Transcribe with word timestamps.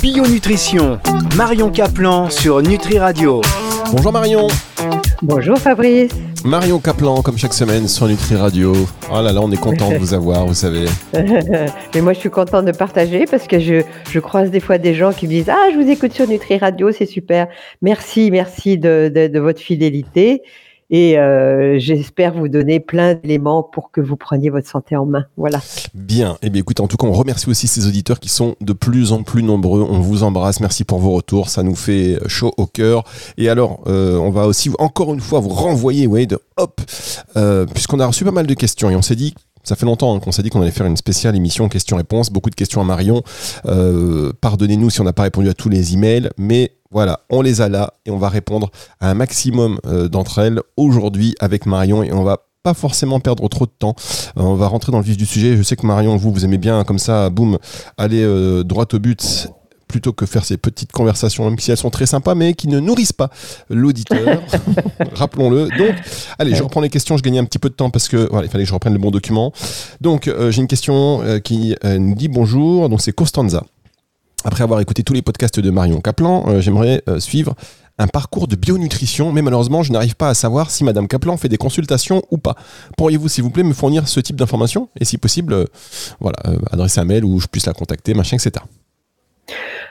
Bio 0.00 0.24
Nutrition, 0.26 1.00
Marion 1.36 1.70
Caplan 1.70 2.30
sur 2.30 2.62
Nutri 2.62 2.98
Radio. 2.98 3.40
Bonjour 3.90 4.12
Marion. 4.12 4.46
Bonjour 5.22 5.58
Fabrice. 5.58 6.12
Marion 6.44 6.78
Caplan, 6.78 7.20
comme 7.22 7.36
chaque 7.36 7.52
semaine 7.52 7.88
sur 7.88 8.06
Nutri 8.06 8.36
Radio. 8.36 8.74
Oh 9.10 9.20
là 9.20 9.32
là, 9.32 9.40
on 9.42 9.50
est 9.50 9.60
content 9.60 9.90
de 9.90 9.96
vous 9.96 10.14
avoir, 10.14 10.46
vous 10.46 10.54
savez. 10.54 10.86
Mais 11.12 12.00
moi, 12.00 12.12
je 12.12 12.20
suis 12.20 12.30
contente 12.30 12.64
de 12.64 12.72
partager 12.72 13.24
parce 13.24 13.48
que 13.48 13.58
je, 13.58 13.82
je, 14.08 14.20
croise 14.20 14.50
des 14.52 14.60
fois 14.60 14.78
des 14.78 14.94
gens 14.94 15.12
qui 15.12 15.26
me 15.26 15.32
disent 15.32 15.50
Ah, 15.50 15.68
je 15.72 15.78
vous 15.78 15.90
écoute 15.90 16.12
sur 16.12 16.28
Nutri 16.28 16.58
Radio, 16.58 16.92
c'est 16.92 17.06
super. 17.06 17.48
Merci, 17.82 18.30
merci 18.30 18.78
de, 18.78 19.10
de, 19.12 19.26
de 19.26 19.38
votre 19.40 19.60
fidélité. 19.60 20.42
Et 20.90 21.18
euh, 21.18 21.78
j'espère 21.78 22.34
vous 22.34 22.48
donner 22.48 22.80
plein 22.80 23.14
d'éléments 23.14 23.62
pour 23.62 23.90
que 23.90 24.00
vous 24.00 24.16
preniez 24.16 24.48
votre 24.48 24.68
santé 24.68 24.96
en 24.96 25.04
main. 25.04 25.26
Voilà. 25.36 25.60
Bien. 25.94 26.34
Et 26.34 26.46
eh 26.46 26.50
bien, 26.50 26.60
écoute, 26.60 26.80
en 26.80 26.86
tout 26.86 26.96
cas, 26.96 27.06
on 27.06 27.12
remercie 27.12 27.48
aussi 27.48 27.68
ces 27.68 27.86
auditeurs 27.86 28.20
qui 28.20 28.28
sont 28.28 28.56
de 28.60 28.72
plus 28.72 29.12
en 29.12 29.22
plus 29.22 29.42
nombreux. 29.42 29.86
On 29.88 30.00
vous 30.00 30.22
embrasse. 30.22 30.60
Merci 30.60 30.84
pour 30.84 30.98
vos 30.98 31.12
retours. 31.12 31.50
Ça 31.50 31.62
nous 31.62 31.74
fait 31.74 32.18
chaud 32.26 32.52
au 32.56 32.66
cœur. 32.66 33.04
Et 33.36 33.48
alors, 33.48 33.80
euh, 33.86 34.16
on 34.16 34.30
va 34.30 34.46
aussi 34.46 34.70
encore 34.78 35.12
une 35.12 35.20
fois 35.20 35.40
vous 35.40 35.50
renvoyer, 35.50 36.06
Wade, 36.06 36.38
hop, 36.56 36.80
euh, 37.36 37.66
puisqu'on 37.66 38.00
a 38.00 38.06
reçu 38.06 38.24
pas 38.24 38.30
mal 38.30 38.46
de 38.46 38.54
questions 38.54 38.90
et 38.90 38.96
on 38.96 39.02
s'est 39.02 39.16
dit 39.16 39.34
ça 39.68 39.76
fait 39.76 39.84
longtemps 39.84 40.16
hein, 40.16 40.18
qu'on 40.18 40.32
s'est 40.32 40.42
dit 40.42 40.48
qu'on 40.48 40.62
allait 40.62 40.70
faire 40.70 40.86
une 40.86 40.96
spéciale 40.96 41.36
émission 41.36 41.68
questions-réponses. 41.68 42.30
Beaucoup 42.30 42.48
de 42.48 42.54
questions 42.54 42.80
à 42.80 42.84
Marion. 42.84 43.22
Euh, 43.66 44.32
Pardonnez-nous 44.40 44.88
si 44.88 45.00
on 45.02 45.04
n'a 45.04 45.12
pas 45.12 45.24
répondu 45.24 45.48
à 45.50 45.54
tous 45.54 45.68
les 45.68 45.92
emails, 45.92 46.30
mais 46.38 46.72
voilà, 46.90 47.20
on 47.28 47.42
les 47.42 47.60
a 47.60 47.68
là 47.68 47.92
et 48.06 48.10
on 48.10 48.16
va 48.16 48.30
répondre 48.30 48.70
à 49.00 49.10
un 49.10 49.14
maximum 49.14 49.78
euh, 49.86 50.08
d'entre 50.08 50.38
elles 50.38 50.60
aujourd'hui 50.78 51.34
avec 51.38 51.66
Marion 51.66 52.02
et 52.02 52.12
on 52.12 52.24
va 52.24 52.38
pas 52.62 52.72
forcément 52.72 53.20
perdre 53.20 53.46
trop 53.48 53.66
de 53.66 53.72
temps. 53.78 53.94
Euh, 54.38 54.42
on 54.42 54.54
va 54.54 54.68
rentrer 54.68 54.90
dans 54.90 54.98
le 54.98 55.04
vif 55.04 55.18
du 55.18 55.26
sujet. 55.26 55.56
Je 55.56 55.62
sais 55.62 55.76
que 55.76 55.86
Marion, 55.86 56.16
vous, 56.16 56.32
vous 56.32 56.44
aimez 56.46 56.56
bien 56.56 56.84
comme 56.84 56.98
ça, 56.98 57.28
boum, 57.28 57.58
aller 57.98 58.22
euh, 58.22 58.64
droit 58.64 58.86
au 58.92 58.98
but 58.98 59.48
plutôt 59.86 60.12
que 60.12 60.26
faire 60.26 60.44
ces 60.44 60.58
petites 60.58 60.92
conversations, 60.92 61.44
même 61.44 61.58
si 61.58 61.70
elles 61.70 61.78
sont 61.78 61.88
très 61.88 62.04
sympas, 62.04 62.34
mais 62.34 62.52
qui 62.52 62.68
ne 62.68 62.78
nourrissent 62.78 63.12
pas 63.12 63.30
l'auditeur. 63.70 64.42
Rappelons-le. 65.14 65.68
Donc, 65.78 65.94
allez, 66.38 66.54
je 66.54 66.62
reprends 66.62 66.82
les 66.82 66.90
questions. 66.90 67.16
Je 67.16 67.22
gagnais 67.22 67.38
un 67.38 67.46
petit 67.46 67.58
peu 67.58 67.70
de 67.70 67.74
temps 67.74 67.88
parce 67.88 68.08
que 68.08 68.28
voilà, 68.30 68.46
il 68.46 68.50
fallait 68.50 68.64
que 68.64 68.68
je 68.68 68.74
reprenne 68.74 68.92
le 68.92 68.98
bon 68.98 69.10
document. 69.10 69.50
Donc, 70.02 70.30
j'ai 70.50 70.60
une 70.60 70.68
question 70.68 71.22
qui 71.42 71.74
nous 71.82 72.14
dit 72.14 72.28
bonjour. 72.28 72.90
Donc, 72.90 73.00
c'est 73.00 73.12
Costanza. 73.12 73.64
Après 74.44 74.62
avoir 74.62 74.80
écouté 74.80 75.02
tous 75.02 75.14
les 75.14 75.22
podcasts 75.22 75.58
de 75.58 75.70
Marion 75.70 76.00
Kaplan, 76.00 76.44
euh, 76.48 76.60
j'aimerais 76.60 77.02
euh, 77.08 77.18
suivre 77.18 77.54
un 77.98 78.06
parcours 78.06 78.46
de 78.46 78.54
bionutrition, 78.54 79.32
mais 79.32 79.42
malheureusement, 79.42 79.82
je 79.82 79.92
n'arrive 79.92 80.14
pas 80.14 80.28
à 80.28 80.34
savoir 80.34 80.70
si 80.70 80.84
Madame 80.84 81.08
Kaplan 81.08 81.36
fait 81.36 81.48
des 81.48 81.56
consultations 81.56 82.22
ou 82.30 82.38
pas. 82.38 82.54
Pourriez-vous, 82.96 83.28
s'il 83.28 83.42
vous 83.42 83.50
plaît, 83.50 83.64
me 83.64 83.74
fournir 83.74 84.06
ce 84.06 84.20
type 84.20 84.36
d'informations 84.36 84.88
et, 85.00 85.04
si 85.04 85.18
possible, 85.18 85.52
euh, 85.52 85.64
voilà, 86.20 86.38
adresser 86.70 87.00
un 87.00 87.04
mail 87.04 87.24
où 87.24 87.40
je 87.40 87.48
puisse 87.48 87.66
la 87.66 87.72
contacter, 87.72 88.14
machin, 88.14 88.36
etc. 88.36 88.64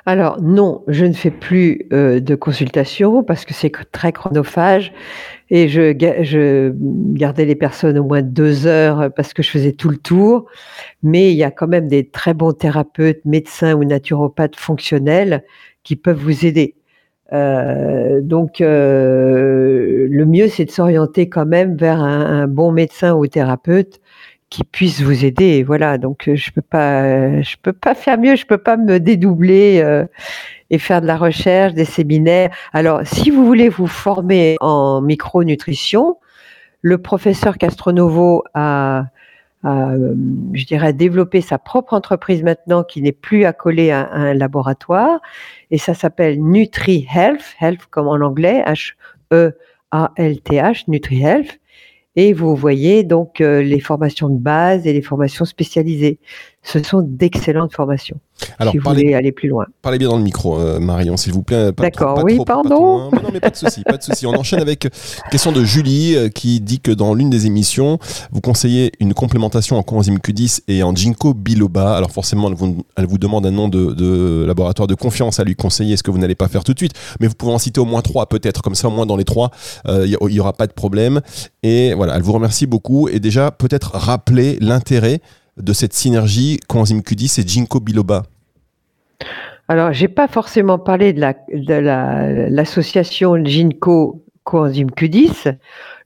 Alors 0.06 0.42
non, 0.42 0.84
je 0.88 1.06
ne 1.06 1.14
fais 1.14 1.32
plus 1.32 1.86
de 1.92 2.36
consultation 2.36 3.24
parce 3.24 3.44
que 3.44 3.54
c'est 3.54 3.72
très 3.92 4.12
chronophage 4.12 4.94
et 5.50 5.68
je, 5.68 6.72
gardais 7.14 7.46
les 7.46 7.56
personnes 7.56 7.98
au 7.98 8.04
moins 8.04 8.22
deux 8.22 8.68
heures 8.68 9.12
parce 9.16 9.34
que 9.34 9.44
je 9.44 9.50
faisais 9.50 9.74
tout 9.74 9.90
le 9.90 9.98
tour. 9.98 10.46
Mais 11.04 11.32
il 11.32 11.38
y 11.38 11.44
a 11.44 11.52
quand 11.52 11.68
même 11.68 11.88
des 11.88 12.08
très 12.08 12.34
bons 12.34 12.54
thérapeutes, 12.54 13.24
médecins 13.26 13.74
ou 13.74 13.84
naturopathes 13.84 14.56
fonctionnels 14.56 15.44
qui 15.84 15.96
peuvent 15.96 16.20
vous 16.20 16.46
aider. 16.46 16.76
Euh, 17.34 18.22
donc, 18.22 18.62
euh, 18.62 20.08
le 20.10 20.26
mieux, 20.26 20.48
c'est 20.48 20.66
de 20.66 20.72
s'orienter 20.72 21.30
quand 21.30 21.46
même 21.46 21.76
vers 21.76 22.02
un, 22.02 22.48
bon 22.48 22.72
médecin 22.72 23.16
ou 23.16 23.28
thérapeute 23.28 24.00
qui 24.50 24.64
puisse 24.64 25.02
vous 25.02 25.26
aider. 25.26 25.64
Voilà. 25.64 25.98
Donc, 25.98 26.30
je 26.34 26.52
peux 26.52 26.62
pas, 26.62 27.42
je 27.42 27.56
peux 27.62 27.74
pas 27.74 27.96
faire 27.96 28.18
mieux. 28.18 28.36
Je 28.36 28.46
peux 28.46 28.58
pas 28.58 28.78
me 28.78 29.00
dédoubler. 29.00 29.82
Euh, 29.84 30.06
et 30.70 30.78
faire 30.80 31.02
de 31.02 31.08
la 31.08 31.18
recherche, 31.18 31.74
des 31.74 31.86
séminaires. 31.86 32.50
Alors, 32.74 33.02
si 33.06 33.32
vous 33.32 33.46
voulez 33.46 33.70
vous 33.70 33.88
former 33.88 34.58
en 34.60 35.02
micronutrition, 35.02 36.18
le 36.82 36.98
professeur 36.98 37.58
Castronovo 37.58 38.44
a, 38.54 39.06
a, 39.64 39.94
je 40.54 40.66
dirais, 40.66 40.94
développé 40.94 41.42
sa 41.42 41.58
propre 41.58 41.94
entreprise 41.94 42.44
maintenant 42.44 42.84
qui 42.84 43.02
n'est 43.02 43.12
plus 43.12 43.46
accolée 43.46 43.92
à, 43.92 44.02
à 44.02 44.18
un 44.18 44.34
laboratoire. 44.34 45.20
Et 45.72 45.78
ça 45.78 45.94
s'appelle 45.94 46.42
Nutri 46.42 47.08
Health, 47.14 47.56
health 47.62 47.86
comme 47.90 48.08
en 48.08 48.16
anglais, 48.16 48.64
H-E-A-L-T-H, 48.66 49.54
Nutri 50.88 51.22
Health. 51.22 51.60
Et 52.20 52.34
vous 52.34 52.56
voyez 52.56 53.04
donc 53.04 53.42
euh, 53.42 53.62
les 53.62 53.80
formations 53.80 54.28
de 54.28 54.40
base 54.40 54.88
et 54.88 54.92
les 54.92 55.04
formations 55.04 55.46
spécialisées. 55.46 56.20
Ce 56.68 56.84
sont 56.84 57.02
d'excellentes 57.02 57.74
formations. 57.74 58.20
Alors, 58.60 58.74
si 58.74 58.80
vous 58.80 58.90
voulez 58.90 59.14
aller 59.14 59.32
plus 59.32 59.48
loin. 59.48 59.66
Parlez 59.82 59.98
bien 59.98 60.10
dans 60.10 60.18
le 60.18 60.24
micro, 60.24 60.60
euh, 60.60 60.80
Marion, 60.80 61.16
s'il 61.16 61.32
vous 61.32 61.42
plaît. 61.42 61.72
D'accord, 61.72 62.22
oui, 62.26 62.38
pardon. 62.46 63.10
non, 63.12 63.30
mais 63.32 63.40
pas 63.40 63.50
de 63.50 63.56
souci, 63.56 63.84
pas 63.84 63.96
de 63.96 64.04
souci. 64.04 64.26
On 64.26 64.34
enchaîne 64.34 64.60
avec 64.60 64.84
une 64.84 65.32
question 65.32 65.54
de 65.54 65.64
Julie 65.64 66.16
euh, 66.16 66.28
qui 66.28 66.60
dit 66.60 66.82
que 66.82 66.92
dans 66.92 67.14
l'une 67.14 67.30
des 67.30 67.46
émissions, 67.46 68.00
vous 68.32 68.42
conseillez 68.42 68.92
une 69.00 69.14
complémentation 69.14 69.78
en 69.78 69.84
coenzyme 69.84 70.18
Q10 70.18 70.64
et 70.68 70.84
en 70.84 70.94
ginkgo 70.94 71.34
biloba. 71.34 71.96
Alors 71.96 72.12
forcément, 72.12 72.50
elle 72.50 72.56
vous, 72.56 72.84
elle 72.98 73.06
vous 73.06 73.18
demande 73.18 73.46
un 73.46 73.52
nom 73.52 73.70
de, 73.70 73.94
de, 73.94 74.44
laboratoire 74.46 74.88
de 74.88 74.96
confiance 74.96 75.40
à 75.40 75.46
lui 75.46 75.56
conseiller, 75.56 75.96
ce 75.96 76.04
que 76.04 76.12
vous 76.12 76.20
n'allez 76.20 76.36
pas 76.36 76.50
faire 76.50 76.66
tout 76.66 76.74
de 76.74 76.80
suite. 76.80 76.94
Mais 77.22 77.28
vous 77.28 77.36
pouvez 77.36 77.54
en 77.54 77.60
citer 77.60 77.80
au 77.80 77.86
moins 77.86 78.02
trois, 78.02 78.28
peut-être. 78.28 78.62
Comme 78.62 78.76
ça, 78.76 78.90
au 78.90 78.92
moins 78.92 79.06
dans 79.06 79.18
les 79.18 79.26
trois, 79.26 79.52
euh, 79.88 80.06
il 80.06 80.34
n'y 80.34 80.40
aura 80.42 80.52
pas 80.52 80.68
de 80.68 80.74
problème. 80.74 81.22
Et 81.64 81.94
voilà, 81.94 82.18
elle 82.18 82.24
vous 82.24 82.34
remercie 82.34 82.68
beaucoup. 82.68 83.08
Et 83.08 83.22
déjà, 83.22 83.52
peut-être 83.52 83.92
rappeler 83.94 84.58
l'intérêt 84.60 85.22
de 85.58 85.74
cette 85.74 85.94
synergie 85.94 86.60
coenzyme 86.68 87.00
Q10 87.00 87.42
et 87.42 87.48
ginkgo 87.48 87.80
biloba 87.80 88.24
alors, 89.70 89.92
j'ai 89.92 90.08
pas 90.08 90.30
forcément 90.30 90.80
parlé 90.80 91.12
de 91.12 91.20
la 91.20 91.34
de 91.54 91.74
l'association 92.50 93.36
la, 93.36 93.44
ginkgo 93.44 94.24
coenzyme 94.46 94.92
Q10. 94.92 95.58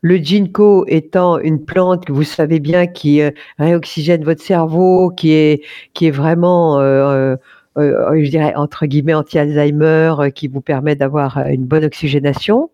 Le 0.02 0.18
ginkgo 0.18 0.86
étant 0.88 1.38
une 1.38 1.64
plante 1.64 2.06
que 2.06 2.12
vous 2.12 2.24
savez 2.24 2.60
bien 2.60 2.88
qui 2.88 3.22
euh, 3.22 3.30
réoxygène 3.60 4.24
votre 4.24 4.42
cerveau, 4.42 5.12
qui 5.12 5.34
est 5.34 5.64
qui 5.94 6.08
est 6.08 6.12
vraiment 6.12 6.80
euh, 6.80 7.36
euh, 7.36 7.38
je 7.78 8.30
dirais 8.30 8.54
entre 8.56 8.86
guillemets 8.86 9.14
anti-Alzheimer, 9.14 10.16
euh, 10.20 10.30
qui 10.30 10.48
vous 10.48 10.62
permet 10.62 10.96
d'avoir 10.96 11.38
une 11.48 11.66
bonne 11.66 11.86
oxygénation. 11.86 12.70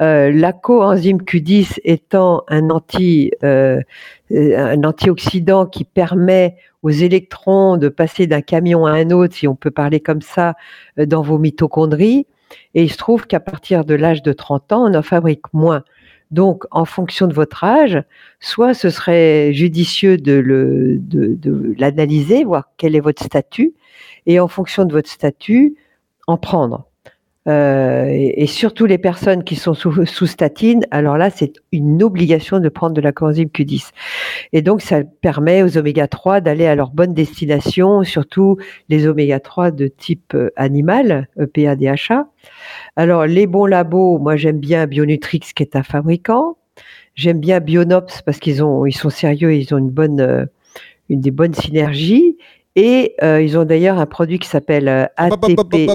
Euh, 0.00 0.30
la 0.32 0.52
coenzyme 0.52 1.18
Q10 1.18 1.80
étant 1.84 2.44
un 2.48 2.70
anti 2.70 3.32
un 3.42 4.84
antioxydant 4.84 5.66
qui 5.66 5.84
permet 5.84 6.56
aux 6.82 6.90
électrons 6.90 7.76
de 7.76 7.88
passer 7.88 8.26
d'un 8.26 8.40
camion 8.40 8.86
à 8.86 8.92
un 8.92 9.10
autre, 9.10 9.34
si 9.34 9.48
on 9.48 9.54
peut 9.54 9.70
parler 9.70 10.00
comme 10.00 10.22
ça, 10.22 10.54
euh, 10.98 11.06
dans 11.06 11.22
vos 11.22 11.38
mitochondries. 11.38 12.26
Et 12.74 12.84
il 12.84 12.90
se 12.90 12.96
trouve 12.96 13.26
qu'à 13.26 13.40
partir 13.40 13.84
de 13.84 13.94
l'âge 13.94 14.22
de 14.22 14.32
30 14.32 14.72
ans, 14.72 14.90
on 14.90 14.94
en 14.94 15.02
fabrique 15.02 15.52
moins. 15.52 15.82
Donc, 16.30 16.64
en 16.70 16.84
fonction 16.84 17.26
de 17.26 17.34
votre 17.34 17.64
âge, 17.64 18.02
soit 18.40 18.74
ce 18.74 18.90
serait 18.90 19.52
judicieux 19.54 20.18
de, 20.18 21.00
l'analyser, 21.78 22.44
voir 22.44 22.70
quel 22.76 22.94
est 22.94 23.00
votre 23.00 23.22
statut, 23.22 23.74
et 24.26 24.40
en 24.40 24.48
fonction 24.48 24.84
de 24.84 24.92
votre 24.92 25.10
statut, 25.10 25.76
en 26.26 26.36
prendre. 26.36 26.87
Euh, 27.48 28.06
et, 28.10 28.46
surtout 28.46 28.84
les 28.84 28.98
personnes 28.98 29.42
qui 29.42 29.56
sont 29.56 29.72
sous, 29.74 30.26
statine, 30.26 30.84
alors 30.90 31.16
là, 31.16 31.30
c'est 31.30 31.54
une 31.72 32.02
obligation 32.02 32.60
de 32.60 32.68
prendre 32.68 32.94
de 32.94 33.00
la 33.00 33.12
coenzyme 33.12 33.48
Q10. 33.48 33.90
Et 34.52 34.60
donc, 34.60 34.82
ça 34.82 35.02
permet 35.22 35.62
aux 35.62 35.78
oméga 35.78 36.08
3 36.08 36.40
d'aller 36.40 36.66
à 36.66 36.74
leur 36.74 36.90
bonne 36.90 37.14
destination, 37.14 38.04
surtout 38.04 38.58
les 38.88 39.06
oméga 39.06 39.40
3 39.40 39.70
de 39.70 39.88
type 39.88 40.34
euh, 40.34 40.50
animal, 40.56 41.28
EPA, 41.40 41.76
DHA. 41.76 42.28
Alors, 42.96 43.26
les 43.26 43.46
bons 43.46 43.66
labos, 43.66 44.18
moi, 44.18 44.36
j'aime 44.36 44.58
bien 44.58 44.86
Bionutrix, 44.86 45.40
qui 45.54 45.62
est 45.62 45.76
un 45.76 45.82
fabricant. 45.82 46.58
J'aime 47.14 47.40
bien 47.40 47.60
Bionops 47.60 48.22
parce 48.22 48.38
qu'ils 48.38 48.62
ont, 48.62 48.84
ils 48.84 48.92
sont 48.92 49.10
sérieux, 49.10 49.54
ils 49.54 49.74
ont 49.74 49.78
une 49.78 49.90
bonne, 49.90 50.20
euh, 50.20 50.44
une 51.08 51.20
des 51.20 51.30
bonnes 51.30 51.54
synergies. 51.54 52.36
Et 52.80 53.16
euh, 53.24 53.42
ils 53.42 53.58
ont 53.58 53.64
d'ailleurs 53.64 53.98
un 53.98 54.06
produit 54.06 54.38
qui 54.38 54.46
s'appelle 54.46 54.86
euh, 54.86 55.04
ATP. 55.16 55.90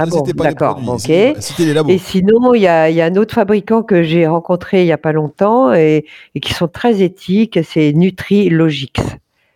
Ah 0.00 0.06
bon, 0.06 0.22
d'accord, 0.34 0.80
ok. 0.84 1.08
Et 1.08 1.98
sinon, 1.98 2.52
il 2.52 2.62
y 2.62 2.66
a, 2.66 2.90
y 2.90 3.00
a, 3.00 3.04
un 3.04 3.14
autre 3.14 3.32
fabricant 3.32 3.84
que 3.84 4.02
j'ai 4.02 4.26
rencontré 4.26 4.82
il 4.82 4.86
n'y 4.86 4.92
a 4.92 4.98
pas 4.98 5.12
longtemps 5.12 5.72
et, 5.72 6.04
et, 6.34 6.40
qui 6.40 6.52
sont 6.52 6.66
très 6.66 7.02
éthiques, 7.02 7.60
c'est 7.62 7.92
NutriLogix. 7.92 8.90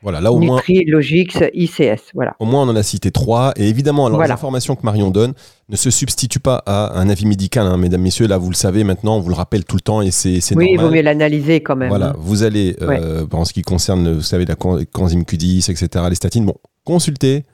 Voilà, 0.04 0.20
là 0.20 0.30
au 0.30 0.38
NutriLogix 0.38 1.48
ICS, 1.54 2.12
voilà. 2.12 2.36
Au 2.38 2.44
moins, 2.44 2.62
on 2.62 2.68
en 2.68 2.76
a 2.76 2.82
cité 2.82 3.10
trois. 3.10 3.54
Et 3.56 3.70
évidemment, 3.70 4.04
alors, 4.04 4.22
les 4.22 4.30
informations 4.30 4.76
que 4.76 4.82
Marion 4.82 5.10
donne 5.10 5.32
ne 5.70 5.76
se 5.76 5.88
substituent 5.88 6.40
pas 6.40 6.62
à 6.66 6.98
un 7.00 7.08
avis 7.08 7.24
médical, 7.24 7.66
hein, 7.66 7.78
mesdames, 7.78 8.02
messieurs. 8.02 8.26
Là, 8.26 8.36
vous 8.36 8.50
le 8.50 8.54
savez 8.54 8.84
maintenant, 8.84 9.16
on 9.16 9.20
vous 9.20 9.30
le 9.30 9.34
rappelle 9.34 9.64
tout 9.64 9.76
le 9.76 9.80
temps 9.80 10.02
et 10.02 10.10
c'est 10.10 10.34
oui, 10.34 10.42
normal. 10.50 10.58
Oui, 10.58 10.72
il 10.74 10.80
vaut 10.80 10.90
mieux 10.90 11.00
l'analyser 11.00 11.62
quand 11.62 11.74
même. 11.74 11.88
Voilà, 11.88 12.14
vous 12.18 12.42
allez, 12.42 12.76
euh, 12.82 13.26
en 13.32 13.46
ce 13.46 13.54
qui 13.54 13.62
concerne, 13.62 14.12
vous 14.12 14.20
savez, 14.20 14.44
la 14.44 14.56
coenzyme 14.56 15.22
Q10, 15.22 15.70
etc., 15.70 16.04
les 16.10 16.16
statines, 16.16 16.44
bon, 16.44 16.56
consultez, 16.84 17.44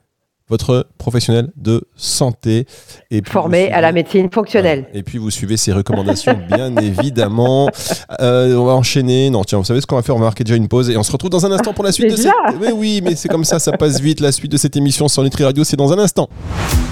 votre 0.50 0.86
professionnel 0.98 1.50
de 1.56 1.82
santé. 1.96 2.66
Et 3.10 3.22
Formé 3.24 3.70
à 3.72 3.80
la 3.80 3.92
médecine 3.92 4.28
fonctionnelle. 4.30 4.86
Et 4.92 5.02
puis 5.02 5.18
vous 5.18 5.30
suivez 5.30 5.56
ses 5.56 5.72
recommandations, 5.72 6.38
bien 6.54 6.76
évidemment. 6.76 7.70
Euh, 8.20 8.54
on 8.56 8.64
va 8.66 8.72
enchaîner. 8.72 9.30
Non, 9.30 9.44
tiens, 9.44 9.58
vous 9.58 9.64
savez 9.64 9.80
ce 9.80 9.86
qu'on 9.86 9.96
va 9.96 10.02
faire? 10.02 10.16
On 10.16 10.18
va 10.18 10.26
marquer 10.26 10.44
déjà 10.44 10.56
une 10.56 10.68
pause 10.68 10.90
et 10.90 10.96
on 10.96 11.02
se 11.02 11.12
retrouve 11.12 11.30
dans 11.30 11.46
un 11.46 11.52
instant 11.52 11.72
pour 11.72 11.84
la 11.84 11.92
suite 11.92 12.10
de 12.10 12.16
cette. 12.16 12.32
Mais 12.60 12.72
oui, 12.72 13.00
mais 13.02 13.14
c'est 13.14 13.28
comme 13.28 13.44
ça, 13.44 13.58
ça 13.58 13.72
passe 13.72 14.00
vite. 14.00 14.20
La 14.20 14.32
suite 14.32 14.52
de 14.52 14.56
cette 14.56 14.76
émission 14.76 15.08
sur 15.08 15.22
Nutri 15.22 15.44
Radio, 15.44 15.64
c'est 15.64 15.76
dans 15.76 15.92
un 15.92 15.98
instant. 15.98 16.28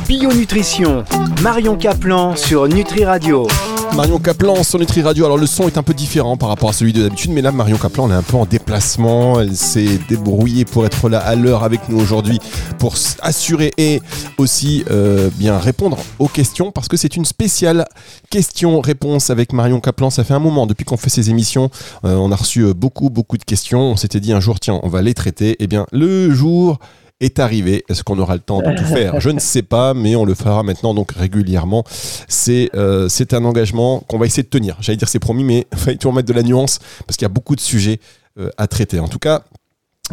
Bio 0.07 0.33
Nutrition, 0.33 1.05
Marion 1.43 1.77
Caplan 1.77 2.37
sur 2.37 2.69
Nutri 2.69 3.05
Radio. 3.05 3.47
Marion 3.95 4.19
Caplan 4.19 4.63
sur 4.63 4.79
Nutri 4.79 5.03
Radio. 5.03 5.25
Alors 5.25 5.39
le 5.39 5.47
son 5.47 5.67
est 5.67 5.79
un 5.79 5.83
peu 5.83 5.95
différent 5.95 6.37
par 6.37 6.49
rapport 6.49 6.71
à 6.71 6.73
celui 6.73 6.93
de 6.93 7.03
d'habitude, 7.03 7.31
mais 7.33 7.43
là 7.43 7.53
Marion 7.53 7.77
Caplan 7.77 8.07
elle 8.07 8.13
est 8.13 8.17
un 8.17 8.23
peu 8.23 8.37
en 8.37 8.47
déplacement. 8.47 9.41
Elle 9.41 9.57
s'est 9.57 9.99
débrouillée 10.09 10.65
pour 10.65 10.87
être 10.87 11.09
là 11.09 11.19
à 11.19 11.35
l'heure 11.35 11.65
avec 11.65 11.89
nous 11.89 11.99
aujourd'hui 12.01 12.39
pour 12.79 12.95
assurer 13.21 13.73
et 13.77 14.01
aussi 14.37 14.85
euh, 14.91 15.31
bien 15.35 15.59
répondre 15.59 15.99
aux 16.19 16.29
questions 16.29 16.71
parce 16.73 16.89
que 16.89 16.97
c'est 16.97 17.17
une 17.17 17.25
spéciale 17.25 17.87
question-réponse 18.31 19.31
avec 19.31 19.53
Marion 19.53 19.81
Caplan. 19.81 20.11
Ça 20.11 20.25
fait 20.25 20.35
un 20.35 20.39
moment 20.41 20.67
depuis 20.67 20.85
qu'on 20.85 20.97
fait 20.97 21.11
ces 21.11 21.31
émissions. 21.31 21.71
Euh, 22.05 22.17
on 22.17 22.31
a 22.33 22.37
reçu 22.37 22.61
euh, 22.61 22.75
beaucoup 22.75 23.11
beaucoup 23.11 23.39
de 23.39 23.45
questions. 23.45 23.81
On 23.81 23.97
s'était 23.97 24.21
dit 24.21 24.33
un 24.33 24.41
jour 24.41 24.61
tiens 24.61 24.81
on 24.83 24.89
va 24.89 25.03
les 25.03 25.15
traiter. 25.15 25.51
Et 25.51 25.57
eh 25.61 25.67
bien 25.67 25.87
le 25.93 26.31
jour 26.31 26.79
est 27.21 27.39
arrivé. 27.39 27.85
Est-ce 27.89 28.05
qu'on 28.05 28.19
aura 28.19 28.35
le 28.35 28.41
temps 28.41 28.61
de 28.61 28.77
tout 28.77 28.85
faire? 28.85 29.21
Je 29.21 29.31
ne 29.31 29.41
sais 29.41 29.63
pas, 29.63 29.95
mais 29.95 30.17
on 30.17 30.25
le 30.25 30.35
fera 30.35 30.63
maintenant 30.63 30.95
donc 30.95 31.13
régulièrement. 31.13 31.85
C'est 32.29 32.71
euh, 32.75 33.09
c'est 33.09 33.35
un 33.35 33.45
engagement 33.45 34.01
qu'on 34.01 34.19
va 34.19 34.27
essayer 34.27 34.43
de 34.43 34.49
tenir. 34.49 34.77
J'allais 34.81 34.97
dire 34.97 35.09
c'est 35.09 35.19
promis, 35.19 35.45
mais 35.45 35.67
il 35.73 35.79
faut 35.79 35.95
toujours 35.95 36.13
mettre 36.13 36.29
de 36.29 36.33
la 36.33 36.43
nuance 36.43 36.79
parce 37.07 37.17
qu'il 37.17 37.25
y 37.25 37.31
a 37.31 37.33
beaucoup 37.33 37.57
de 37.57 37.61
sujets 37.61 38.01
euh, 38.39 38.51
à 38.57 38.67
traiter. 38.67 39.01
En 39.01 39.09
tout 39.09 39.19
cas, 39.19 39.43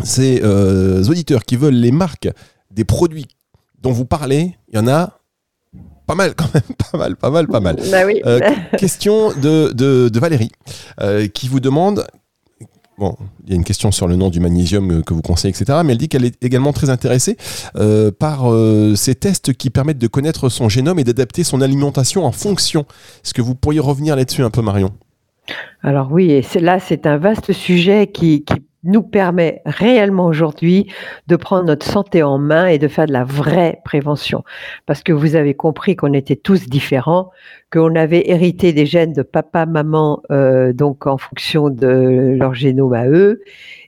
ces 0.03 0.41
euh, 0.43 1.03
auditeurs 1.05 1.43
qui 1.43 1.55
veulent 1.55 1.75
les 1.75 1.91
marques 1.91 2.29
des 2.71 2.83
produits 2.83 3.27
dont 3.81 3.91
vous 3.91 4.05
parlez, 4.05 4.55
il 4.69 4.75
y 4.75 4.79
en 4.79 4.87
a 4.87 5.19
pas 6.07 6.15
mal 6.15 6.33
quand 6.35 6.51
même, 6.53 6.63
pas 6.91 6.97
mal, 6.97 7.15
pas 7.15 7.29
mal, 7.29 7.47
pas 7.47 7.59
mal. 7.59 7.79
Bah 7.91 8.03
question 8.77 9.31
de, 9.31 9.71
de, 9.73 10.09
de 10.09 10.19
Valérie 10.19 10.51
qui 11.33 11.47
vous 11.47 11.59
demande 11.59 12.05
Bon, 12.97 13.17
il 13.43 13.49
y 13.49 13.53
a 13.53 13.55
une 13.57 13.65
question 13.65 13.91
sur 13.91 14.07
le 14.07 14.15
nom 14.15 14.29
du 14.29 14.39
magnésium 14.39 14.89
euh, 14.89 15.01
que 15.01 15.13
vous 15.13 15.21
conseillez, 15.21 15.53
etc. 15.53 15.79
Mais 15.83 15.91
elle 15.91 15.97
dit 15.97 16.07
qu'elle 16.07 16.23
est 16.23 16.41
également 16.43 16.71
très 16.71 16.89
intéressée 16.89 17.35
euh, 17.75 18.09
par 18.11 18.49
euh, 18.49 18.95
ces 18.95 19.15
tests 19.15 19.53
qui 19.53 19.69
permettent 19.69 19.97
de 19.97 20.07
connaître 20.07 20.47
son 20.47 20.69
génome 20.69 20.99
et 20.99 21.03
d'adapter 21.03 21.43
son 21.43 21.59
alimentation 21.59 22.23
en 22.23 22.31
fonction. 22.31 22.85
Est-ce 23.23 23.33
que 23.33 23.41
vous 23.41 23.53
pourriez 23.53 23.81
revenir 23.81 24.15
là-dessus 24.15 24.43
un 24.43 24.49
peu, 24.49 24.61
Marion? 24.61 24.91
Alors 25.83 26.11
oui, 26.11 26.31
et 26.31 26.59
là, 26.59 26.79
c'est 26.79 27.05
un 27.05 27.17
vaste 27.17 27.51
sujet 27.51 28.07
qui, 28.07 28.43
qui 28.45 28.64
nous 28.85 29.03
permet 29.03 29.61
réellement 29.65 30.25
aujourd'hui 30.27 30.91
de 31.27 31.35
prendre 31.35 31.65
notre 31.65 31.85
santé 31.85 32.23
en 32.23 32.37
main 32.37 32.67
et 32.67 32.77
de 32.77 32.87
faire 32.87 33.07
de 33.07 33.13
la 33.13 33.23
vraie 33.23 33.81
prévention. 33.83 34.43
Parce 34.85 35.03
que 35.03 35.11
vous 35.11 35.35
avez 35.35 35.53
compris 35.53 35.95
qu'on 35.95 36.13
était 36.13 36.35
tous 36.35 36.69
différents, 36.69 37.31
qu'on 37.71 37.95
avait 37.95 38.29
hérité 38.29 38.73
des 38.73 38.85
gènes 38.85 39.13
de 39.13 39.23
papa, 39.23 39.65
maman, 39.65 40.21
euh, 40.31 40.71
donc 40.71 41.07
en 41.07 41.17
fonction 41.17 41.69
de 41.69 42.35
leur 42.37 42.53
génome 42.53 42.93
à 42.93 43.07
eux, 43.07 43.41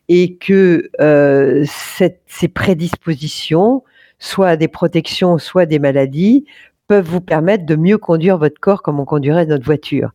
et 0.09 0.35
que 0.35 0.89
euh, 0.99 1.63
ces 1.65 2.47
prédispositions, 2.47 3.83
soit 4.19 4.55
des 4.57 4.67
protections, 4.67 5.37
soit 5.37 5.65
des 5.65 5.79
maladies, 5.79 6.45
peuvent 6.87 7.05
vous 7.05 7.21
permettre 7.21 7.65
de 7.65 7.75
mieux 7.75 7.97
conduire 7.97 8.37
votre 8.37 8.59
corps 8.59 8.81
comme 8.81 8.99
on 8.99 9.05
conduirait 9.05 9.45
notre 9.45 9.65
voiture. 9.65 10.11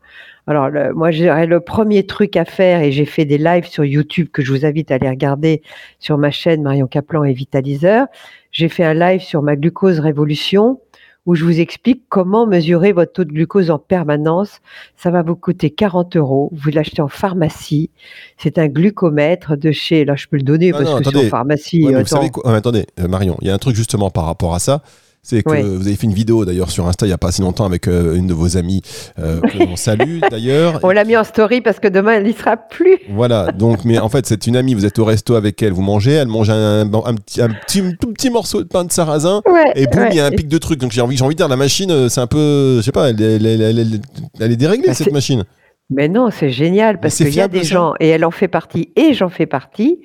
Alors, 0.47 0.71
moi, 0.95 1.11
j'aurais 1.11 1.47
le 1.47 1.61
premier 1.61 2.05
truc 2.05 2.37
à 2.37 2.45
faire, 2.45 2.81
et 2.81 2.91
j'ai 2.91 3.05
fait 3.05 3.25
des 3.25 3.39
lives 3.39 3.67
sur 3.67 3.85
YouTube 3.85 4.29
que 4.33 4.43
je 4.43 4.53
vous 4.53 4.67
invite 4.67 4.91
à 4.91 4.95
aller 4.95 5.09
regarder 5.09 5.63
sur 6.01 6.19
ma 6.19 6.31
chaîne 6.31 6.63
Marion 6.63 6.87
Caplan 6.87 7.25
et 7.25 7.33
Vitaliseur. 7.33 8.07
J'ai 8.51 8.69
fait 8.69 8.85
un 8.85 8.95
live 8.95 9.21
sur 9.21 9.43
ma 9.43 9.55
glucose 9.55 10.01
révolution 10.01 10.81
où 11.25 11.35
je 11.35 11.45
vous 11.45 11.61
explique 11.61 12.03
comment 12.09 12.47
mesurer 12.47 12.93
votre 12.93 13.13
taux 13.13 13.25
de 13.25 13.31
glucose 13.33 13.71
en 13.71 13.79
permanence. 13.79 14.61
Ça 14.97 15.11
va 15.11 15.23
vous 15.23 15.37
coûter 15.37 15.71
40 15.71 16.17
euros. 16.17 16.51
Vous 16.53 16.71
l'achetez 16.71 17.01
en 17.01 17.09
pharmacie. 17.09 17.91
C'est 18.39 18.59
un 18.59 18.67
glucomètre 18.67 19.57
de 19.57 19.71
chez, 19.71 20.05
là 20.05 20.17
je 20.17 20.27
peux 20.27 20.37
le 20.37 20.43
donner 20.43 20.73
parce 20.73 20.93
que 20.93 21.05
c'est 21.05 21.17
en 21.17 21.29
pharmacie. 21.29 21.83
vous 21.83 22.07
savez 22.07 22.31
quoi? 22.31 22.53
Attendez, 22.55 22.87
euh, 22.99 23.07
Marion, 23.07 23.37
il 23.41 23.47
y 23.47 23.51
a 23.51 23.55
un 23.55 23.59
truc 23.59 23.77
justement 23.77 24.11
par 24.11 24.27
rapport 24.27 24.55
à 24.55 24.59
ça. 24.59 24.83
C'est 25.25 25.45
que 25.45 25.63
vous 25.63 25.87
avez 25.87 25.95
fait 25.95 26.09
une 26.09 26.15
vidéo 26.15 26.45
d'ailleurs 26.45 26.71
sur 26.73 26.89
Insta 26.89 27.07
il 27.07 27.11
n'y 27.11 27.15
a 27.15 27.19
pas 27.19 27.31
si 27.31 27.43
longtemps 27.43 27.65
avec 27.65 27.87
euh, 27.87 28.17
une 28.17 28.27
de 28.27 28.35
vos 28.35 28.57
amies 28.57 28.83
euh, 29.21 29.41
que 29.41 29.57
l'on 29.59 29.77
salue 29.77 30.19
d'ailleurs. 30.31 30.81
On 30.83 30.91
l'a 30.91 31.05
mis 31.05 31.17
en 31.17 31.23
story 31.23 31.61
parce 31.61 31.79
que 31.79 31.87
demain 31.87 32.15
elle 32.15 32.25
n'y 32.25 32.33
sera 32.33 32.57
plus. 32.57 32.99
Voilà, 33.09 33.53
donc 33.53 33.85
mais 33.85 34.01
en 34.01 34.09
fait 34.09 34.27
c'est 34.27 34.49
une 34.49 34.57
amie, 34.57 34.75
vous 34.75 34.85
êtes 34.85 34.99
au 34.99 35.05
resto 35.05 35.37
avec 35.37 35.63
elle, 35.63 35.73
vous 35.73 35.83
mangez, 35.83 36.11
elle 36.11 36.27
mange 36.27 36.51
un, 36.51 36.89
petit, 37.15 37.41
un 37.41 37.51
petit, 37.51 37.83
tout 38.01 38.13
petit 38.13 38.31
morceau 38.31 38.65
de 38.65 38.67
pain 38.67 38.85
de 38.85 38.91
sarrasin 38.91 39.43
et 39.77 39.87
boum, 39.87 40.09
il 40.11 40.17
y 40.17 40.21
a 40.21 40.27
un 40.27 40.31
pic 40.33 40.49
de 40.49 40.59
truc. 40.59 40.81
Donc 40.81 40.91
j'ai 40.91 41.01
envie, 41.01 41.17
j'ai 41.17 41.25
envie 41.25 41.37
de 41.37 41.39
dire, 41.39 41.49
la 41.49 41.57
machine, 41.57 41.93
euh, 41.93 42.09
c'est 42.09 42.21
un 42.21 42.27
peu, 42.27 42.79
je 42.79 42.83
sais 42.83 42.91
pas, 42.91 43.11
elle, 43.11 43.23
est 43.23 44.57
déréglée 44.57 44.89
bah, 44.89 44.95
cette 44.95 45.13
machine. 45.13 45.45
Mais 45.91 46.09
non, 46.09 46.31
c'est 46.31 46.51
génial 46.51 46.99
parce 46.99 47.17
qu'il 47.17 47.35
y 47.35 47.41
a 47.41 47.49
des 47.49 47.65
gens, 47.65 47.95
et 48.01 48.09
elle 48.09 48.25
en 48.25 48.31
fait 48.31 48.49
partie, 48.49 48.91
et 48.97 49.15
j'en 49.15 49.29
fais 49.29 49.47
partie, 49.47 50.01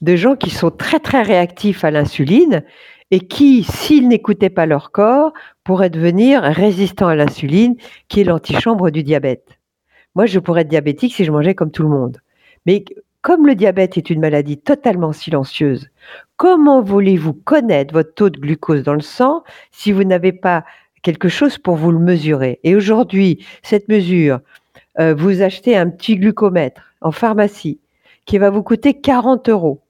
de 0.00 0.16
gens 0.16 0.36
qui 0.36 0.50
sont 0.50 0.70
très 0.70 0.98
très 0.98 1.22
réactifs 1.22 1.84
à 1.84 1.90
l'insuline 1.90 2.62
et 3.12 3.20
qui, 3.20 3.62
s'ils 3.62 4.08
n'écoutaient 4.08 4.50
pas 4.50 4.64
leur 4.64 4.90
corps, 4.90 5.34
pourraient 5.64 5.90
devenir 5.90 6.42
résistants 6.42 7.08
à 7.08 7.14
l'insuline, 7.14 7.76
qui 8.08 8.22
est 8.22 8.24
l'antichambre 8.24 8.90
du 8.90 9.02
diabète. 9.02 9.58
Moi, 10.14 10.24
je 10.24 10.38
pourrais 10.38 10.62
être 10.62 10.68
diabétique 10.68 11.14
si 11.14 11.26
je 11.26 11.30
mangeais 11.30 11.54
comme 11.54 11.70
tout 11.70 11.82
le 11.82 11.90
monde. 11.90 12.22
Mais 12.64 12.86
comme 13.20 13.46
le 13.46 13.54
diabète 13.54 13.98
est 13.98 14.08
une 14.08 14.20
maladie 14.20 14.56
totalement 14.56 15.12
silencieuse, 15.12 15.90
comment 16.38 16.80
voulez-vous 16.80 17.34
connaître 17.34 17.92
votre 17.92 18.14
taux 18.14 18.30
de 18.30 18.40
glucose 18.40 18.82
dans 18.82 18.94
le 18.94 19.00
sang 19.00 19.44
si 19.72 19.92
vous 19.92 20.04
n'avez 20.04 20.32
pas 20.32 20.64
quelque 21.02 21.28
chose 21.28 21.58
pour 21.58 21.76
vous 21.76 21.92
le 21.92 21.98
mesurer? 21.98 22.60
Et 22.64 22.74
aujourd'hui, 22.74 23.44
cette 23.62 23.88
mesure, 23.88 24.40
euh, 24.98 25.14
vous 25.14 25.42
achetez 25.42 25.76
un 25.76 25.90
petit 25.90 26.16
glucomètre 26.16 26.94
en 27.02 27.12
pharmacie 27.12 27.78
qui 28.24 28.38
va 28.38 28.48
vous 28.48 28.62
coûter 28.62 28.94
40 28.94 29.50
euros. 29.50 29.82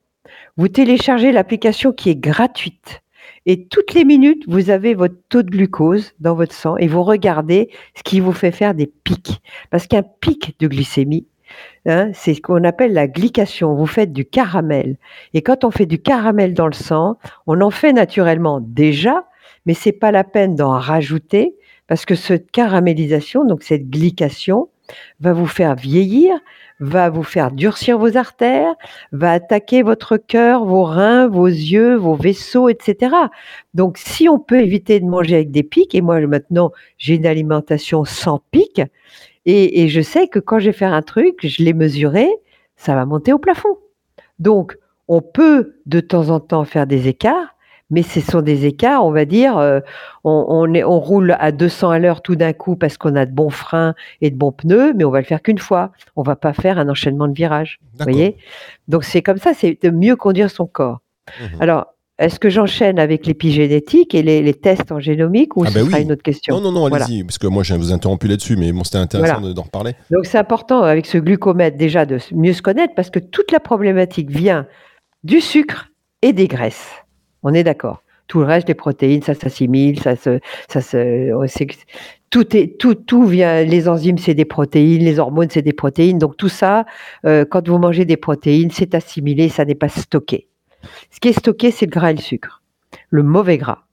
Vous 0.56 0.66
téléchargez 0.66 1.30
l'application 1.30 1.92
qui 1.92 2.10
est 2.10 2.16
gratuite 2.16 3.01
et 3.46 3.66
toutes 3.66 3.94
les 3.94 4.04
minutes, 4.04 4.44
vous 4.46 4.70
avez 4.70 4.94
votre 4.94 5.16
taux 5.28 5.42
de 5.42 5.50
glucose 5.50 6.12
dans 6.20 6.34
votre 6.34 6.54
sang 6.54 6.76
et 6.76 6.86
vous 6.86 7.02
regardez 7.02 7.70
ce 7.94 8.02
qui 8.02 8.20
vous 8.20 8.32
fait 8.32 8.52
faire 8.52 8.74
des 8.74 8.86
pics. 8.86 9.40
Parce 9.70 9.86
qu'un 9.86 10.02
pic 10.02 10.54
de 10.60 10.68
glycémie, 10.68 11.26
hein, 11.86 12.10
c'est 12.14 12.34
ce 12.34 12.40
qu'on 12.40 12.62
appelle 12.64 12.92
la 12.92 13.08
glycation. 13.08 13.74
Vous 13.74 13.86
faites 13.86 14.12
du 14.12 14.24
caramel. 14.24 14.96
Et 15.34 15.42
quand 15.42 15.64
on 15.64 15.70
fait 15.70 15.86
du 15.86 16.00
caramel 16.00 16.54
dans 16.54 16.68
le 16.68 16.72
sang, 16.72 17.18
on 17.46 17.60
en 17.60 17.70
fait 17.70 17.92
naturellement 17.92 18.60
déjà, 18.60 19.26
mais 19.66 19.74
c'est 19.74 19.92
pas 19.92 20.12
la 20.12 20.24
peine 20.24 20.54
d'en 20.54 20.78
rajouter 20.78 21.56
parce 21.88 22.06
que 22.06 22.14
cette 22.14 22.50
caramélisation, 22.52 23.44
donc 23.44 23.62
cette 23.64 23.90
glycation, 23.90 24.68
va 25.20 25.32
vous 25.32 25.46
faire 25.46 25.74
vieillir, 25.74 26.34
va 26.80 27.10
vous 27.10 27.22
faire 27.22 27.50
durcir 27.52 27.98
vos 27.98 28.16
artères, 28.16 28.74
va 29.12 29.32
attaquer 29.32 29.82
votre 29.82 30.16
cœur, 30.16 30.64
vos 30.64 30.84
reins, 30.84 31.28
vos 31.28 31.46
yeux, 31.46 31.94
vos 31.94 32.14
vaisseaux, 32.14 32.68
etc. 32.68 33.14
Donc, 33.74 33.98
si 33.98 34.28
on 34.28 34.38
peut 34.38 34.60
éviter 34.60 34.98
de 35.00 35.06
manger 35.06 35.36
avec 35.36 35.50
des 35.50 35.62
pics, 35.62 35.94
et 35.94 36.00
moi 36.00 36.20
maintenant 36.20 36.72
j'ai 36.98 37.14
une 37.14 37.26
alimentation 37.26 38.04
sans 38.04 38.42
pics, 38.50 38.82
et, 39.44 39.88
je 39.88 40.00
sais 40.00 40.28
que 40.28 40.38
quand 40.38 40.58
je 40.58 40.66
vais 40.66 40.72
faire 40.72 40.92
un 40.92 41.02
truc, 41.02 41.38
je 41.42 41.64
l'ai 41.64 41.72
mesuré, 41.72 42.28
ça 42.76 42.94
va 42.94 43.06
monter 43.06 43.32
au 43.32 43.38
plafond. 43.38 43.76
Donc, 44.38 44.76
on 45.08 45.20
peut 45.20 45.76
de 45.86 46.00
temps 46.00 46.30
en 46.30 46.40
temps 46.40 46.64
faire 46.64 46.86
des 46.86 47.08
écarts, 47.08 47.51
mais 47.92 48.02
ce 48.02 48.20
sont 48.20 48.40
des 48.40 48.64
écarts, 48.64 49.04
on 49.04 49.12
va 49.12 49.26
dire, 49.26 49.58
euh, 49.58 49.80
on, 50.24 50.66
on, 50.74 50.98
roule 50.98 51.36
à 51.38 51.52
200 51.52 51.90
à 51.90 51.98
l'heure 51.98 52.22
tout 52.22 52.36
d'un 52.36 52.54
coup 52.54 52.74
parce 52.74 52.96
qu'on 52.96 53.14
a 53.14 53.26
de 53.26 53.32
bons 53.32 53.50
freins 53.50 53.94
et 54.22 54.30
de 54.30 54.36
bons 54.36 54.50
pneus, 54.50 54.94
mais 54.94 55.04
on 55.04 55.10
va 55.10 55.20
le 55.20 55.26
faire 55.26 55.42
qu'une 55.42 55.58
fois. 55.58 55.92
On 56.16 56.22
va 56.22 56.34
pas 56.34 56.54
faire 56.54 56.78
un 56.78 56.88
enchaînement 56.88 57.28
de 57.28 57.34
virages. 57.34 57.80
Vous 57.98 58.04
voyez? 58.04 58.38
Donc 58.88 59.04
c'est 59.04 59.20
comme 59.20 59.36
ça, 59.36 59.52
c'est 59.54 59.78
de 59.82 59.90
mieux 59.90 60.16
conduire 60.16 60.50
son 60.50 60.66
corps. 60.66 61.00
Mmh 61.38 61.60
Alors, 61.60 61.86
est-ce 62.18 62.40
que 62.40 62.48
j'enchaîne 62.48 62.98
avec 62.98 63.26
l'épigénétique 63.26 64.14
et 64.14 64.22
les, 64.22 64.54
tests 64.54 64.90
en 64.90 64.98
génomique 64.98 65.56
ou 65.56 65.64
ah 65.64 65.68
ce 65.68 65.74
bah 65.74 65.84
sera 65.84 66.00
une 66.00 66.12
autre 66.12 66.22
question? 66.22 66.54
Non, 66.54 66.72
non, 66.72 66.88
non, 66.88 66.94
allez-y, 66.94 67.24
parce 67.24 67.36
que 67.36 67.46
moi 67.46 67.62
je 67.62 67.74
vous 67.74 67.92
interrompu 67.92 68.26
là-dessus, 68.26 68.56
mais 68.56 68.72
bon, 68.72 68.84
c'était 68.84 68.98
intéressant 68.98 69.40
d'en 69.40 69.62
reparler. 69.62 69.94
Donc 70.10 70.24
c'est 70.24 70.38
important 70.38 70.82
avec 70.82 71.04
ce 71.04 71.18
glucomètre 71.18 71.76
déjà 71.76 72.06
de 72.06 72.18
mieux 72.32 72.54
se 72.54 72.62
connaître 72.62 72.94
parce 72.94 73.10
que 73.10 73.18
toute 73.18 73.52
la 73.52 73.60
problématique 73.60 74.30
vient 74.30 74.66
du 75.24 75.42
sucre 75.42 75.88
et 76.22 76.32
des 76.32 76.48
graisses. 76.48 77.01
On 77.42 77.54
est 77.54 77.64
d'accord. 77.64 78.02
Tout 78.28 78.40
le 78.40 78.46
reste, 78.46 78.68
les 78.68 78.74
protéines, 78.74 79.22
ça 79.22 79.34
s'assimile, 79.34 80.00
ça 80.00 80.16
se, 80.16 80.38
ça 80.68 80.80
se, 80.80 81.30
tout 82.30 82.56
est, 82.56 82.78
tout, 82.78 82.94
tout 82.94 83.24
vient. 83.24 83.62
Les 83.62 83.88
enzymes, 83.88 84.18
c'est 84.18 84.34
des 84.34 84.46
protéines, 84.46 85.04
les 85.04 85.18
hormones, 85.18 85.48
c'est 85.50 85.62
des 85.62 85.74
protéines. 85.74 86.18
Donc 86.18 86.36
tout 86.36 86.48
ça, 86.48 86.86
euh, 87.26 87.44
quand 87.44 87.68
vous 87.68 87.78
mangez 87.78 88.04
des 88.04 88.16
protéines, 88.16 88.70
c'est 88.70 88.94
assimilé, 88.94 89.48
ça 89.48 89.64
n'est 89.64 89.74
pas 89.74 89.88
stocké. 89.88 90.48
Ce 91.10 91.20
qui 91.20 91.28
est 91.28 91.38
stocké, 91.38 91.70
c'est 91.70 91.86
le 91.86 91.90
gras 91.90 92.10
et 92.10 92.14
le 92.14 92.20
sucre, 92.20 92.62
le 93.10 93.22
mauvais 93.22 93.58
gras. 93.58 93.84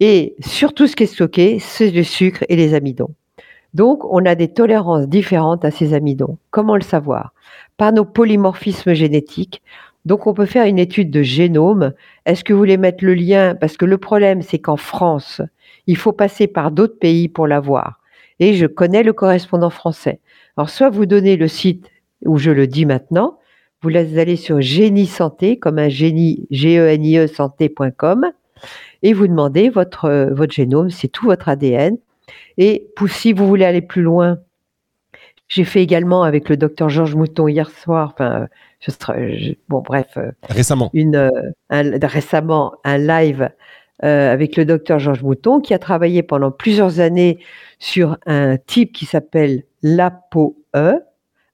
Et 0.00 0.34
surtout, 0.40 0.86
ce 0.86 0.96
qui 0.96 1.04
est 1.04 1.06
stocké, 1.06 1.58
c'est 1.60 1.90
le 1.90 2.02
sucre 2.02 2.44
et 2.48 2.56
les 2.56 2.74
amidons. 2.74 3.14
Donc, 3.72 4.04
on 4.04 4.24
a 4.24 4.34
des 4.34 4.48
tolérances 4.48 5.06
différentes 5.06 5.64
à 5.64 5.70
ces 5.70 5.94
amidons. 5.94 6.38
Comment 6.50 6.76
le 6.76 6.82
savoir? 6.82 7.32
Par 7.76 7.92
nos 7.92 8.04
polymorphismes 8.04 8.94
génétiques, 8.94 9.62
Donc 10.06 10.28
on 10.28 10.34
peut 10.34 10.46
faire 10.46 10.66
une 10.66 10.78
étude 10.78 11.10
de 11.10 11.22
génome. 11.22 11.92
Est-ce 12.24 12.44
que 12.44 12.52
vous 12.52 12.60
voulez 12.60 12.76
mettre 12.76 13.04
le 13.04 13.14
lien? 13.14 13.56
Parce 13.56 13.76
que 13.76 13.84
le 13.84 13.98
problème, 13.98 14.40
c'est 14.40 14.60
qu'en 14.60 14.76
France, 14.76 15.42
il 15.88 15.96
faut 15.96 16.12
passer 16.12 16.46
par 16.46 16.70
d'autres 16.70 16.98
pays 16.98 17.28
pour 17.28 17.48
l'avoir. 17.48 17.98
Et 18.38 18.54
je 18.54 18.66
connais 18.66 19.02
le 19.02 19.12
correspondant 19.12 19.68
français. 19.68 20.20
Alors 20.56 20.70
soit 20.70 20.90
vous 20.90 21.06
donnez 21.06 21.36
le 21.36 21.48
site 21.48 21.90
où 22.24 22.38
je 22.38 22.52
le 22.52 22.68
dis 22.68 22.86
maintenant, 22.86 23.38
vous 23.82 23.90
allez 23.94 24.36
sur 24.36 24.60
Génie 24.60 25.06
Santé, 25.06 25.58
comme 25.58 25.78
un 25.78 25.88
génie, 25.88 26.46
G-E-N-I-E 26.50 27.26
santé.com, 27.26 28.30
et 29.02 29.12
vous 29.12 29.26
demandez 29.26 29.68
votre, 29.70 30.30
votre 30.32 30.52
génome, 30.52 30.90
c'est 30.90 31.08
tout 31.08 31.26
votre 31.26 31.48
ADN. 31.48 31.98
Et 32.58 32.88
pour, 32.96 33.08
si 33.08 33.32
vous 33.32 33.46
voulez 33.46 33.64
aller 33.64 33.82
plus 33.82 34.02
loin, 34.02 34.38
j'ai 35.48 35.64
fait 35.64 35.82
également 35.82 36.22
avec 36.22 36.48
le 36.48 36.56
docteur 36.56 36.88
Georges 36.88 37.14
Mouton 37.14 37.48
hier 37.48 37.70
soir, 37.70 38.12
enfin, 38.12 38.48
je, 38.80 39.52
bon 39.68 39.80
bref. 39.80 40.16
Euh, 40.16 40.32
récemment. 40.48 40.90
Une, 40.92 41.16
euh, 41.16 41.30
récemment, 41.70 42.74
un 42.84 42.98
live 42.98 43.50
euh, 44.04 44.32
avec 44.32 44.56
le 44.56 44.64
docteur 44.64 44.98
Georges 44.98 45.22
Mouton 45.22 45.60
qui 45.60 45.72
a 45.72 45.78
travaillé 45.78 46.22
pendant 46.22 46.50
plusieurs 46.50 47.00
années 47.00 47.38
sur 47.78 48.18
un 48.26 48.56
type 48.56 48.92
qui 48.92 49.06
s'appelle 49.06 49.62
l'ApoE, 49.82 50.56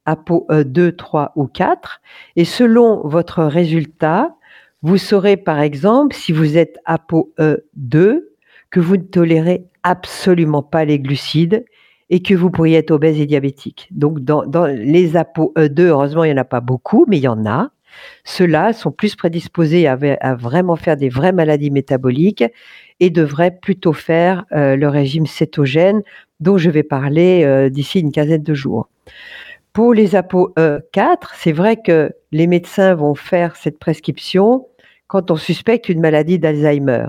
ApoE 0.07 0.65
2, 0.65 0.93
3 0.93 1.33
ou 1.37 1.47
4. 1.47 2.01
Et 2.37 2.45
selon 2.45 3.07
votre 3.07 3.45
résultat, 3.45 4.35
vous 4.83 4.99
saurez 4.99 5.37
par 5.37 5.61
exemple 5.61 6.17
si 6.17 6.33
vous 6.33 6.57
êtes 6.57 6.79
ApoE 6.87 7.33
2 7.77 8.35
que 8.71 8.81
vous 8.81 8.97
ne 8.97 9.03
tolérez 9.03 9.67
absolument 9.83 10.63
pas 10.63 10.85
les 10.85 10.99
glucides 10.99 11.65
et 12.13 12.21
que 12.21 12.35
vous 12.35 12.51
pourriez 12.51 12.77
être 12.77 12.91
obèse 12.91 13.19
et 13.19 13.25
diabétique. 13.25 13.89
Donc, 13.91 14.21
dans, 14.21 14.67
les 14.67 15.15
ApoE2, 15.15 15.81
heureusement, 15.81 16.25
il 16.25 16.29
n'y 16.29 16.39
en 16.39 16.43
a 16.43 16.45
pas 16.45 16.61
beaucoup, 16.61 17.07
mais 17.09 17.17
il 17.17 17.23
y 17.23 17.29
en 17.29 17.47
a. 17.47 17.71
Ceux-là 18.25 18.75
sont 18.75 18.93
plus 18.93 19.17
prédisposés 19.17 19.89
à, 19.89 19.97
vraiment 20.35 20.77
faire 20.77 20.99
des 20.99 21.09
vraies 21.09 21.33
maladies 21.33 21.71
métaboliques 21.71 22.45
et 23.01 23.09
devraient 23.09 23.51
plutôt 23.51 23.95
faire 23.95 24.45
euh, 24.53 24.77
le 24.77 24.89
régime 24.89 25.25
cétogène 25.25 26.03
dont 26.39 26.59
je 26.59 26.69
vais 26.69 26.83
parler 26.83 27.45
euh, 27.45 27.71
d'ici 27.71 28.01
une 28.01 28.13
quinzaine 28.13 28.43
de 28.43 28.55
jours. 28.55 28.91
Pour 29.73 29.95
les 29.95 30.11
ApoE4, 30.15 31.31
c'est 31.35 31.53
vrai 31.53 31.79
que 31.79 32.13
les 32.31 32.47
médecins 32.47 32.95
vont 32.95 33.15
faire 33.15 33.57
cette 33.57 33.79
prescription 33.79 34.67
quand 35.07 35.31
on 35.31 35.37
suspecte 35.37 35.89
une 35.89 36.01
maladie 36.01 36.39
d'Alzheimer. 36.39 37.07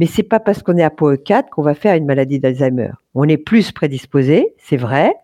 Mais 0.00 0.06
c'est 0.06 0.22
pas 0.22 0.40
parce 0.40 0.62
qu'on 0.62 0.78
est 0.78 0.82
ApoE4 0.82 1.50
qu'on 1.50 1.60
va 1.60 1.74
faire 1.74 1.94
une 1.94 2.06
maladie 2.06 2.40
d'Alzheimer. 2.40 2.92
On 3.14 3.28
est 3.28 3.36
plus 3.36 3.70
prédisposé, 3.70 4.54
c'est 4.56 4.78
vrai, 4.78 5.14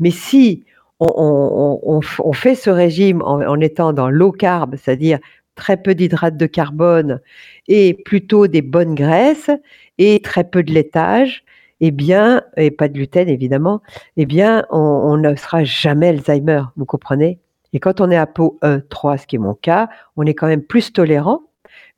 mais 0.00 0.10
si 0.10 0.64
on, 1.00 2.00
fait 2.32 2.54
ce 2.54 2.70
régime 2.70 3.20
en, 3.22 3.60
étant 3.60 3.92
dans 3.92 4.08
low 4.08 4.32
carb, 4.32 4.76
c'est-à-dire 4.76 5.18
très 5.54 5.76
peu 5.76 5.94
d'hydrates 5.94 6.38
de 6.38 6.46
carbone 6.46 7.20
et 7.68 7.92
plutôt 7.92 8.46
des 8.46 8.62
bonnes 8.62 8.94
graisses 8.94 9.50
et 9.98 10.20
très 10.20 10.44
peu 10.44 10.62
de 10.62 10.72
laitage, 10.72 11.44
eh 11.80 11.90
bien, 11.90 12.42
et 12.56 12.70
pas 12.70 12.88
de 12.88 12.94
gluten 12.94 13.28
évidemment, 13.28 13.82
eh 14.16 14.24
bien, 14.24 14.64
on, 14.70 15.18
ne 15.18 15.34
sera 15.34 15.62
jamais 15.62 16.08
Alzheimer, 16.08 16.62
vous 16.76 16.86
comprenez? 16.86 17.38
Et 17.74 17.80
quand 17.80 18.00
on 18.00 18.10
est 18.10 18.16
ApoE3, 18.16 19.18
ce 19.18 19.26
qui 19.26 19.36
est 19.36 19.38
mon 19.38 19.54
cas, 19.54 19.90
on 20.16 20.24
est 20.24 20.34
quand 20.34 20.46
même 20.46 20.62
plus 20.62 20.90
tolérant, 20.90 21.42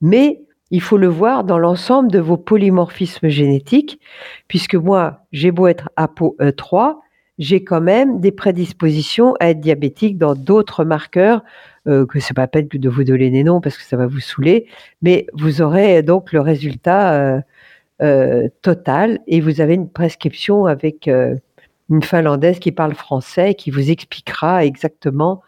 mais 0.00 0.41
il 0.75 0.81
faut 0.81 0.97
le 0.97 1.07
voir 1.07 1.45
dans 1.45 1.57
l'ensemble 1.57 2.11
de 2.11 2.19
vos 2.19 2.37
polymorphismes 2.37 3.28
génétiques, 3.28 4.00
puisque 4.49 4.75
moi, 4.75 5.21
j'ai 5.31 5.52
beau 5.52 5.69
être 5.69 5.88
ApoE3, 5.97 6.97
j'ai 7.38 7.62
quand 7.62 7.81
même 7.81 8.19
des 8.19 8.33
prédispositions 8.33 9.37
à 9.38 9.50
être 9.50 9.61
diabétique 9.61 10.19
dans 10.19 10.35
d'autres 10.35 10.85
marqueurs, 10.85 11.45
euh, 11.87 12.07
que 12.07 12.19
c'est 12.19 12.35
pas 12.35 12.43
la 12.43 12.49
peine 12.49 12.66
de 12.66 12.88
vous 12.88 13.04
donner 13.04 13.31
des 13.31 13.45
noms 13.45 13.61
parce 13.61 13.78
que 13.78 13.85
ça 13.85 13.97
va 13.97 14.09
vous 14.09 14.19
saouler, 14.19 14.66
mais 15.00 15.28
vous 15.33 15.62
aurez 15.62 16.02
donc 16.02 16.33
le 16.33 16.40
résultat 16.40 17.12
euh, 17.14 17.40
euh, 18.02 18.49
total 18.61 19.21
et 19.28 19.40
vous 19.40 19.61
avez 19.61 19.75
une 19.75 19.88
prescription 19.88 20.66
avec 20.66 21.09
une 21.09 22.02
Finlandaise 22.02 22.59
qui 22.59 22.73
parle 22.73 22.95
français 22.95 23.52
et 23.52 23.54
qui 23.54 23.71
vous 23.71 23.93
expliquera 23.93 24.64
exactement 24.64 25.40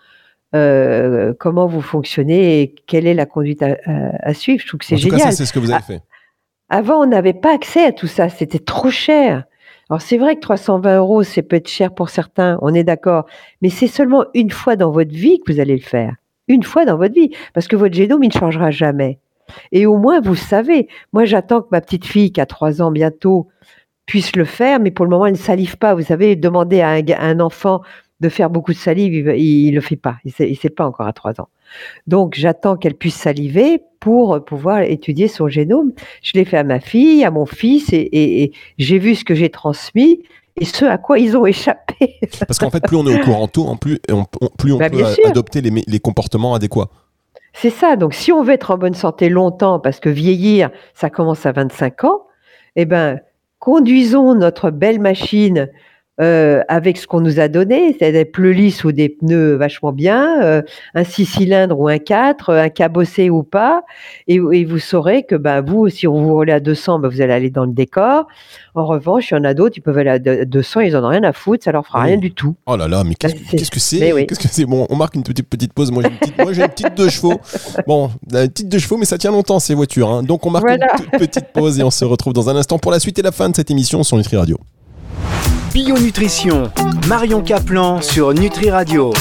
euh, 0.55 1.35
comment 1.38 1.67
vous 1.67 1.81
fonctionnez 1.81 2.61
et 2.62 2.75
quelle 2.87 3.07
est 3.07 3.15
la 3.15 3.26
conduite 3.26 3.62
à, 3.62 4.35
suivre. 4.35 4.61
Je 4.62 4.69
trouve 4.69 4.79
que 4.79 4.87
c'est 4.87 4.97
génial. 4.97 5.33
c'est 5.33 5.47
ce 5.47 5.53
que 5.53 5.59
vous 5.59 5.71
avez 5.71 5.83
fait. 5.83 6.03
Avant, 6.69 7.03
on 7.03 7.07
n'avait 7.07 7.33
pas 7.33 7.55
accès 7.55 7.85
à 7.85 7.93
tout 7.93 8.07
ça. 8.07 8.29
C'était 8.29 8.59
trop 8.59 8.91
cher. 8.91 9.45
Alors 9.88 10.03
c'est 10.03 10.19
vrai 10.19 10.35
que 10.35 10.41
320 10.41 10.97
euros, 10.99 11.23
c'est 11.23 11.43
peut 11.43 11.57
être 11.57 11.69
cher 11.69 11.95
pour 11.95 12.11
certains, 12.11 12.59
on 12.61 12.75
est 12.75 12.83
d'accord, 12.83 13.26
mais 13.62 13.71
c'est 13.71 13.87
seulement 13.87 14.25
une 14.35 14.50
fois 14.50 14.75
dans 14.75 14.91
votre 14.91 15.12
vie 15.12 15.38
que 15.38 15.53
vous 15.53 15.61
allez 15.61 15.76
le 15.76 15.83
faire. 15.83 16.17
Une 16.49 16.65
fois 16.65 16.85
dans 16.85 16.97
votre 16.97 17.15
vie, 17.15 17.31
parce 17.55 17.69
que 17.69 17.76
votre 17.76 17.95
génome, 17.95 18.25
il 18.25 18.29
ne 18.29 18.33
changera 18.33 18.73
jamais. 18.73 19.21
Et 19.71 19.87
au 19.87 19.97
moins, 19.97 20.21
vous 20.21 20.35
savez, 20.35 20.88
moi 21.12 21.25
j'attends 21.25 21.62
que 21.62 21.69
ma 21.71 21.81
petite 21.81 22.05
fille, 22.05 22.33
qui 22.33 22.41
a 22.41 22.47
3 22.47 22.83
ans 22.83 22.91
bientôt, 22.91 23.49
puisse 24.07 24.35
le 24.35 24.45
faire, 24.45 24.81
mais 24.81 24.91
pour 24.91 25.05
le 25.05 25.11
moment, 25.11 25.26
elle 25.26 25.33
ne 25.33 25.38
salive 25.38 25.76
pas. 25.76 25.95
Vous 25.95 26.03
savez, 26.03 26.35
demander 26.35 26.81
à 26.81 26.99
un 27.21 27.41
enfant 27.41 27.83
de 28.20 28.28
faire 28.28 28.50
beaucoup 28.50 28.73
de 28.73 28.78
salive, 28.78 29.32
il 29.37 29.70
ne 29.70 29.75
le 29.75 29.80
fait 29.80 29.96
pas. 29.96 30.16
Il 30.25 30.32
ne 30.38 30.54
sait, 30.54 30.70
pas 30.70 30.87
encore 30.87 31.06
à 31.06 31.12
3 31.12 31.40
ans. 31.40 31.49
Donc, 32.06 32.35
j'attends 32.35 32.76
qu'elle 32.76 32.94
puisse 32.94 33.16
saliver 33.16 33.82
pour 34.00 34.44
pouvoir 34.44 34.80
étudier 34.80 35.28
son 35.28 35.49
génome. 35.49 35.92
Je 36.23 36.32
l'ai 36.35 36.44
fait 36.44 36.56
à 36.56 36.64
ma 36.64 36.80
fille, 36.80 37.25
à 37.25 37.30
mon 37.30 37.46
fils, 37.46 37.90
et, 37.92 38.52
j'ai 38.78 38.99
vu 38.99 39.14
ce 39.14 39.25
que 39.25 39.35
j'ai 39.35 39.50
transmis 39.50 40.23
et 40.58 40.64
ce 40.64 40.87
à 40.87 40.96
quoi 40.96 41.18
ils 41.18 41.37
ont 41.37 41.44
échappé. 41.46 42.18
Parce 42.46 42.58
qu'en 42.58 42.70
fait, 42.70 42.82
plus 42.82 42.96
on 42.96 43.06
est 43.06 43.20
au 43.20 43.25
courant 43.25 43.49
tôt, 43.49 43.75
plus, 43.76 44.00
on, 44.11 44.25
plus 44.56 44.73
on 44.73 44.78
bah, 44.78 44.88
peut 44.88 45.04
adopter 45.25 45.61
les, 45.61 46.00
comportements 46.00 46.54
adéquats. 46.54 46.88
C'est 47.52 47.70
ça. 47.70 47.96
Donc, 47.96 48.14
si 48.14 48.32
on 48.32 48.42
veut 48.42 48.54
être 48.54 48.70
en 48.70 48.78
bonne 48.78 48.94
santé 48.94 49.28
longtemps, 49.28 49.80
parce 49.80 50.00
que 50.00 50.08
vieillir, 50.08 50.70
ça 50.94 51.11
commence 51.11 51.44
à 51.44 51.52
25 51.52 52.04
ans, 52.04 52.26
eh 52.76 52.87
ben, 52.87 53.20
conduisons 53.58 54.35
notre 54.35 54.70
belle 54.70 55.00
machine 55.00 55.68
euh, 56.20 56.62
avec 56.68 56.96
ce 56.96 57.06
qu'on 57.06 57.20
nous 57.20 57.40
a 57.40 57.49
donné, 57.49 57.92
c'est-à-dire 57.92 58.20
des 58.20 58.25
pneus 58.25 58.52
lisses 58.52 58.85
ou 58.85 58.92
des 58.92 59.11
pneus 59.11 59.56
vachement 59.56 59.92
bien, 59.92 60.42
euh, 60.42 60.62
un 60.94 61.04
6 61.04 61.26
cylindres 61.26 61.78
ou 61.78 61.88
un 61.88 61.99
4, 61.99 62.54
un 62.54 62.68
cabossé 62.70 63.28
ou 63.28 63.42
pas, 63.42 63.82
et, 64.26 64.38
vous 64.38 64.78
saurez 64.78 65.25
que 65.25 65.35
bah, 65.35 65.61
vous, 65.61 65.88
si 65.88 66.06
on 66.06 66.23
vous 66.23 66.32
roulez 66.32 66.52
à 66.52 66.61
200, 66.61 67.00
bah, 67.00 67.08
vous 67.08 67.20
allez 67.20 67.32
aller 67.32 67.50
dans 67.50 67.66
le 67.66 67.73
décor. 67.73 68.26
En 68.75 68.87
revanche, 68.87 69.30
il 69.30 69.35
y 69.35 69.37
en 69.37 69.44
a 69.44 69.54
d'autres, 69.54 69.76
ils 69.76 69.82
peuvent 69.82 69.99
aller 69.99 70.11
à 70.11 70.18
200, 70.18 70.80
ils 70.80 70.96
en 70.96 71.04
ont 71.04 71.08
rien 71.08 71.23
à 71.23 71.32
foutre, 71.32 71.64
ça 71.64 71.73
leur 71.73 71.87
fera 71.87 72.02
rien 72.02 72.16
du 72.16 72.32
tout. 72.32 72.54
Oh 72.66 72.76
là 72.76 72.88
là, 72.88 73.04
mais 73.04 73.14
qu'est-ce 73.14 73.35
que 73.70 73.78
c'est 73.80 73.99
Qu'est-ce 74.26 74.40
que 74.40 74.49
c'est 74.49 74.64
Bon, 74.64 74.87
on 74.88 74.96
marque 74.96 75.14
une 75.14 75.23
petite, 75.23 75.49
petite 75.49 75.73
pause. 75.73 75.90
Moi, 75.90 76.02
j'ai 76.02 76.08
une 76.08 76.16
petite, 76.16 76.38
moi, 76.38 76.52
une 76.52 76.68
petite 76.68 76.96
deux 76.96 77.08
chevaux. 77.08 77.40
Bon, 77.87 78.11
une 78.32 78.49
petite 78.49 78.68
deux 78.68 78.78
chevaux, 78.78 78.96
mais 78.96 79.04
ça 79.04 79.18
tient 79.18 79.30
longtemps 79.30 79.61
ces 79.61 79.75
voitures. 79.75 80.11
Hein. 80.11 80.23
Donc, 80.23 80.46
on 80.46 80.50
marque 80.50 80.68
une 80.68 80.78
toute 80.96 81.11
petite 81.11 81.52
pause 81.52 81.78
et 81.78 81.82
on 81.82 81.90
se 81.90 82.04
retrouve 82.04 82.32
dans 82.32 82.49
un 82.49 82.56
instant 82.56 82.78
pour 82.78 82.90
la 82.90 82.99
suite 82.99 83.18
et 83.18 83.23
la 83.23 83.32
fin 83.32 83.49
de 83.50 83.56
cette 83.56 83.70
émission 83.70 84.02
sur 84.02 84.16
Nutri 84.16 84.37
Radio. 84.37 84.58
Bio 85.76 85.99
Nutrition, 85.99 86.71
Marion 87.06 87.42
Caplan 87.42 88.00
sur 88.00 88.33
Nutri 88.33 88.71
Radio. 88.71 89.12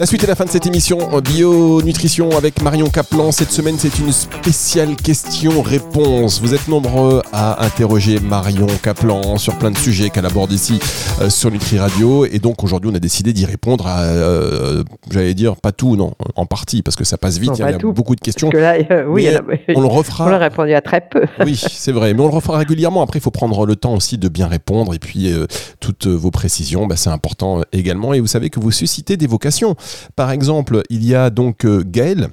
La 0.00 0.06
suite 0.06 0.24
et 0.24 0.26
la 0.26 0.34
fin 0.34 0.44
de 0.44 0.50
cette 0.50 0.66
émission 0.66 0.98
euh, 1.12 1.20
Bio 1.20 1.80
Nutrition 1.82 2.30
avec 2.36 2.60
Marion 2.60 2.88
Caplan. 2.88 3.30
Cette 3.30 3.52
semaine, 3.52 3.76
c'est 3.78 4.00
une 4.00 4.10
spéciale 4.10 4.96
question-réponse. 4.96 6.40
Vous 6.40 6.52
êtes 6.52 6.66
nombreux 6.66 7.22
à 7.32 7.64
interroger 7.64 8.18
Marion 8.18 8.66
Caplan 8.82 9.38
sur 9.38 9.56
plein 9.56 9.70
de 9.70 9.78
sujets 9.78 10.10
qu'elle 10.10 10.26
aborde 10.26 10.50
ici 10.50 10.80
euh, 11.20 11.30
sur 11.30 11.52
Nutri 11.52 11.78
Radio. 11.78 12.26
Et 12.26 12.40
donc 12.40 12.64
aujourd'hui, 12.64 12.90
on 12.92 12.94
a 12.96 12.98
décidé 12.98 13.32
d'y 13.32 13.44
répondre 13.44 13.86
à, 13.86 14.02
euh, 14.02 14.82
j'allais 15.12 15.32
dire, 15.32 15.54
pas 15.54 15.70
tout, 15.70 15.94
non, 15.94 16.14
en 16.34 16.44
partie, 16.44 16.82
parce 16.82 16.96
que 16.96 17.04
ça 17.04 17.16
passe 17.16 17.38
vite. 17.38 17.52
il 17.54 17.60
y 17.60 17.62
a, 17.62 17.78
beaucoup 17.78 18.16
de 18.16 18.20
questions. 18.20 18.50
oui, 19.06 19.28
on 19.76 19.80
le 19.80 19.86
refera. 19.86 20.26
On 20.26 20.32
a 20.32 20.38
répondu 20.38 20.74
à 20.74 20.80
très 20.80 21.02
peu. 21.02 21.22
oui, 21.44 21.54
c'est 21.56 21.92
vrai. 21.92 22.14
Mais 22.14 22.20
on 22.20 22.28
le 22.28 22.34
refera 22.34 22.58
régulièrement. 22.58 23.02
Après, 23.02 23.20
il 23.20 23.22
faut 23.22 23.30
prendre 23.30 23.64
le 23.64 23.76
temps 23.76 23.94
aussi 23.94 24.18
de 24.18 24.28
bien 24.28 24.48
répondre. 24.48 24.92
Et 24.92 24.98
puis, 24.98 25.32
toutes 25.78 26.08
vos 26.08 26.32
précisions, 26.32 26.88
bah, 26.88 26.96
c'est 26.96 27.10
important 27.10 27.60
également. 27.72 28.12
Et 28.12 28.18
vous 28.18 28.26
savez 28.26 28.50
que 28.50 28.58
vous 28.58 28.72
suscitez 28.72 29.16
des 29.16 29.28
vocations. 29.28 29.76
Par 30.16 30.30
exemple, 30.30 30.82
il 30.90 31.04
y 31.04 31.14
a 31.14 31.30
donc 31.30 31.64
euh, 31.64 31.82
Gaël 31.86 32.28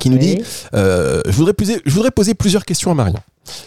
qui 0.00 0.10
nous 0.10 0.18
dit 0.18 0.38
euh, 0.74 1.22
je, 1.26 1.32
voudrais 1.32 1.54
poser, 1.54 1.80
je 1.84 1.92
voudrais 1.92 2.10
poser 2.10 2.34
plusieurs 2.34 2.64
questions 2.64 2.90
à 2.90 2.94
Marion. 2.94 3.20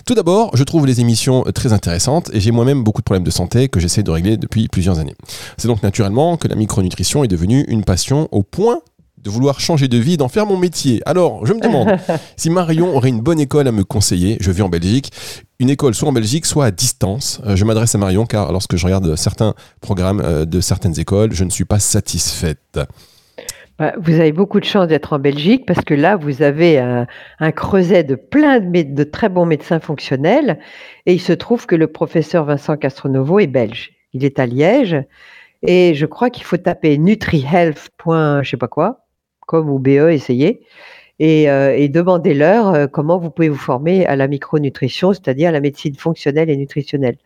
Tout 0.06 0.14
d'abord, 0.14 0.56
je 0.58 0.64
trouve 0.66 0.86
les 0.86 1.00
émissions 1.00 1.44
très 1.56 1.72
intéressantes 1.72 2.30
et 2.34 2.42
j'ai 2.42 2.52
moi-même 2.52 2.84
beaucoup 2.84 3.02
de 3.02 3.06
problèmes 3.06 3.24
de 3.24 3.32
santé 3.32 3.70
que 3.70 3.80
j'essaie 3.80 4.04
de 4.04 4.12
régler 4.12 4.36
depuis 4.36 4.68
plusieurs 4.68 5.00
années. 5.00 5.16
C'est 5.58 5.70
donc 5.70 5.84
naturellement 5.84 6.36
que 6.36 6.50
la 6.50 6.56
micronutrition 6.56 7.24
est 7.24 7.30
devenue 7.30 7.64
une 7.70 7.86
passion 7.86 8.28
au 8.32 8.44
point 8.44 8.82
de 9.24 9.30
vouloir 9.30 9.60
changer 9.60 9.88
de 9.88 9.98
vie, 9.98 10.18
d'en 10.18 10.30
faire 10.30 10.46
mon 10.46 10.58
métier. 10.58 11.02
Alors, 11.06 11.46
je 11.46 11.54
me 11.54 11.60
demande 11.60 11.90
si 12.38 12.50
Marion 12.50 12.96
aurait 12.96 13.10
une 13.10 13.22
bonne 13.22 13.40
école 13.40 13.68
à 13.68 13.72
me 13.72 13.84
conseiller. 13.84 14.38
Je 14.40 14.52
vis 14.52 14.62
en 14.62 14.70
Belgique. 14.70 15.12
Une 15.60 15.70
école 15.70 15.94
soit 15.94 16.08
en 16.08 16.14
Belgique, 16.14 16.46
soit 16.46 16.66
à 16.66 16.72
distance. 16.72 17.42
Euh, 17.46 17.56
je 17.56 17.66
m'adresse 17.66 17.94
à 17.96 17.98
Marion 17.98 18.26
car 18.26 18.52
lorsque 18.52 18.76
je 18.76 18.86
regarde 18.86 19.16
certains 19.16 19.56
programmes 19.82 20.22
euh, 20.24 20.46
de 20.46 20.62
certaines 20.62 21.00
écoles, 21.00 21.34
je 21.34 21.44
ne 21.44 21.50
suis 21.50 21.66
pas 21.66 21.80
satisfaite. 21.80 22.80
Bah, 23.78 23.94
vous 23.98 24.14
avez 24.14 24.32
beaucoup 24.32 24.60
de 24.60 24.66
chance 24.66 24.88
d'être 24.88 25.14
en 25.14 25.20
Belgique 25.20 25.66
parce 25.66 25.84
que 25.84 25.94
là, 25.94 26.16
vous 26.16 26.42
avez 26.42 26.78
un, 26.78 27.52
creuset 27.52 28.04
de 28.04 28.16
plein 28.16 28.60
de, 28.60 28.84
de, 28.84 29.04
très 29.04 29.30
bons 29.30 29.46
médecins 29.46 29.80
fonctionnels 29.80 30.60
et 31.06 31.14
il 31.14 31.22
se 31.22 31.34
trouve 31.34 31.66
que 31.66 31.76
le 31.76 31.88
professeur 31.88 32.46
Vincent 32.46 32.78
Castronovo 32.78 33.40
est 33.40 33.48
belge. 33.48 33.92
Il 34.14 34.26
est 34.26 34.40
à 34.40 34.46
Liège 34.46 34.98
et 35.62 35.94
je 35.94 36.06
crois 36.06 36.30
qu'il 36.30 36.44
faut 36.44 36.58
taper 36.58 36.98
nutrihealth. 36.98 37.90
je 38.06 38.42
sais 38.50 38.58
pas 38.58 38.68
quoi 38.68 39.06
com 39.50 39.70
ou 39.70 39.80
BE, 39.80 40.12
essayez. 40.12 40.62
Et, 41.20 41.44
et 41.44 41.90
demandez-leur 41.90 42.90
comment 42.92 43.18
vous 43.18 43.30
pouvez 43.30 43.50
vous 43.50 43.58
former 43.58 44.06
à 44.06 44.16
la 44.16 44.28
micronutrition, 44.28 45.12
c'est-à-dire 45.12 45.52
la 45.52 45.60
médecine 45.60 45.96
fonctionnelle 45.96 46.50
et 46.50 46.56
nutritionnelle. 46.56 47.18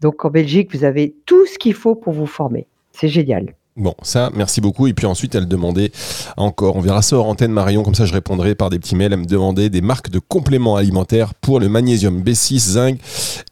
Donc 0.00 0.24
en 0.24 0.30
Belgique, 0.30 0.74
vous 0.74 0.84
avez 0.84 1.14
tout 1.26 1.44
ce 1.44 1.58
qu'il 1.58 1.74
faut 1.74 1.94
pour 1.94 2.14
vous 2.14 2.26
former. 2.26 2.66
C'est 2.92 3.08
génial. 3.08 3.54
Bon, 3.76 3.94
ça, 4.02 4.30
merci 4.34 4.62
beaucoup. 4.62 4.86
Et 4.86 4.94
puis 4.94 5.06
ensuite, 5.06 5.34
elle 5.34 5.46
demandait 5.46 5.92
encore, 6.38 6.76
on 6.76 6.80
verra 6.80 7.02
ça 7.02 7.16
hors 7.16 7.28
antenne 7.28 7.52
Marion, 7.52 7.82
comme 7.82 7.94
ça 7.94 8.06
je 8.06 8.14
répondrai 8.14 8.54
par 8.54 8.70
des 8.70 8.78
petits 8.78 8.96
mails. 8.96 9.12
Elle 9.12 9.20
me 9.20 9.26
demandait 9.26 9.68
des 9.68 9.82
marques 9.82 10.08
de 10.08 10.18
compléments 10.18 10.76
alimentaires 10.76 11.34
pour 11.34 11.60
le 11.60 11.68
magnésium 11.68 12.22
B6, 12.22 12.58
zinc, 12.58 12.98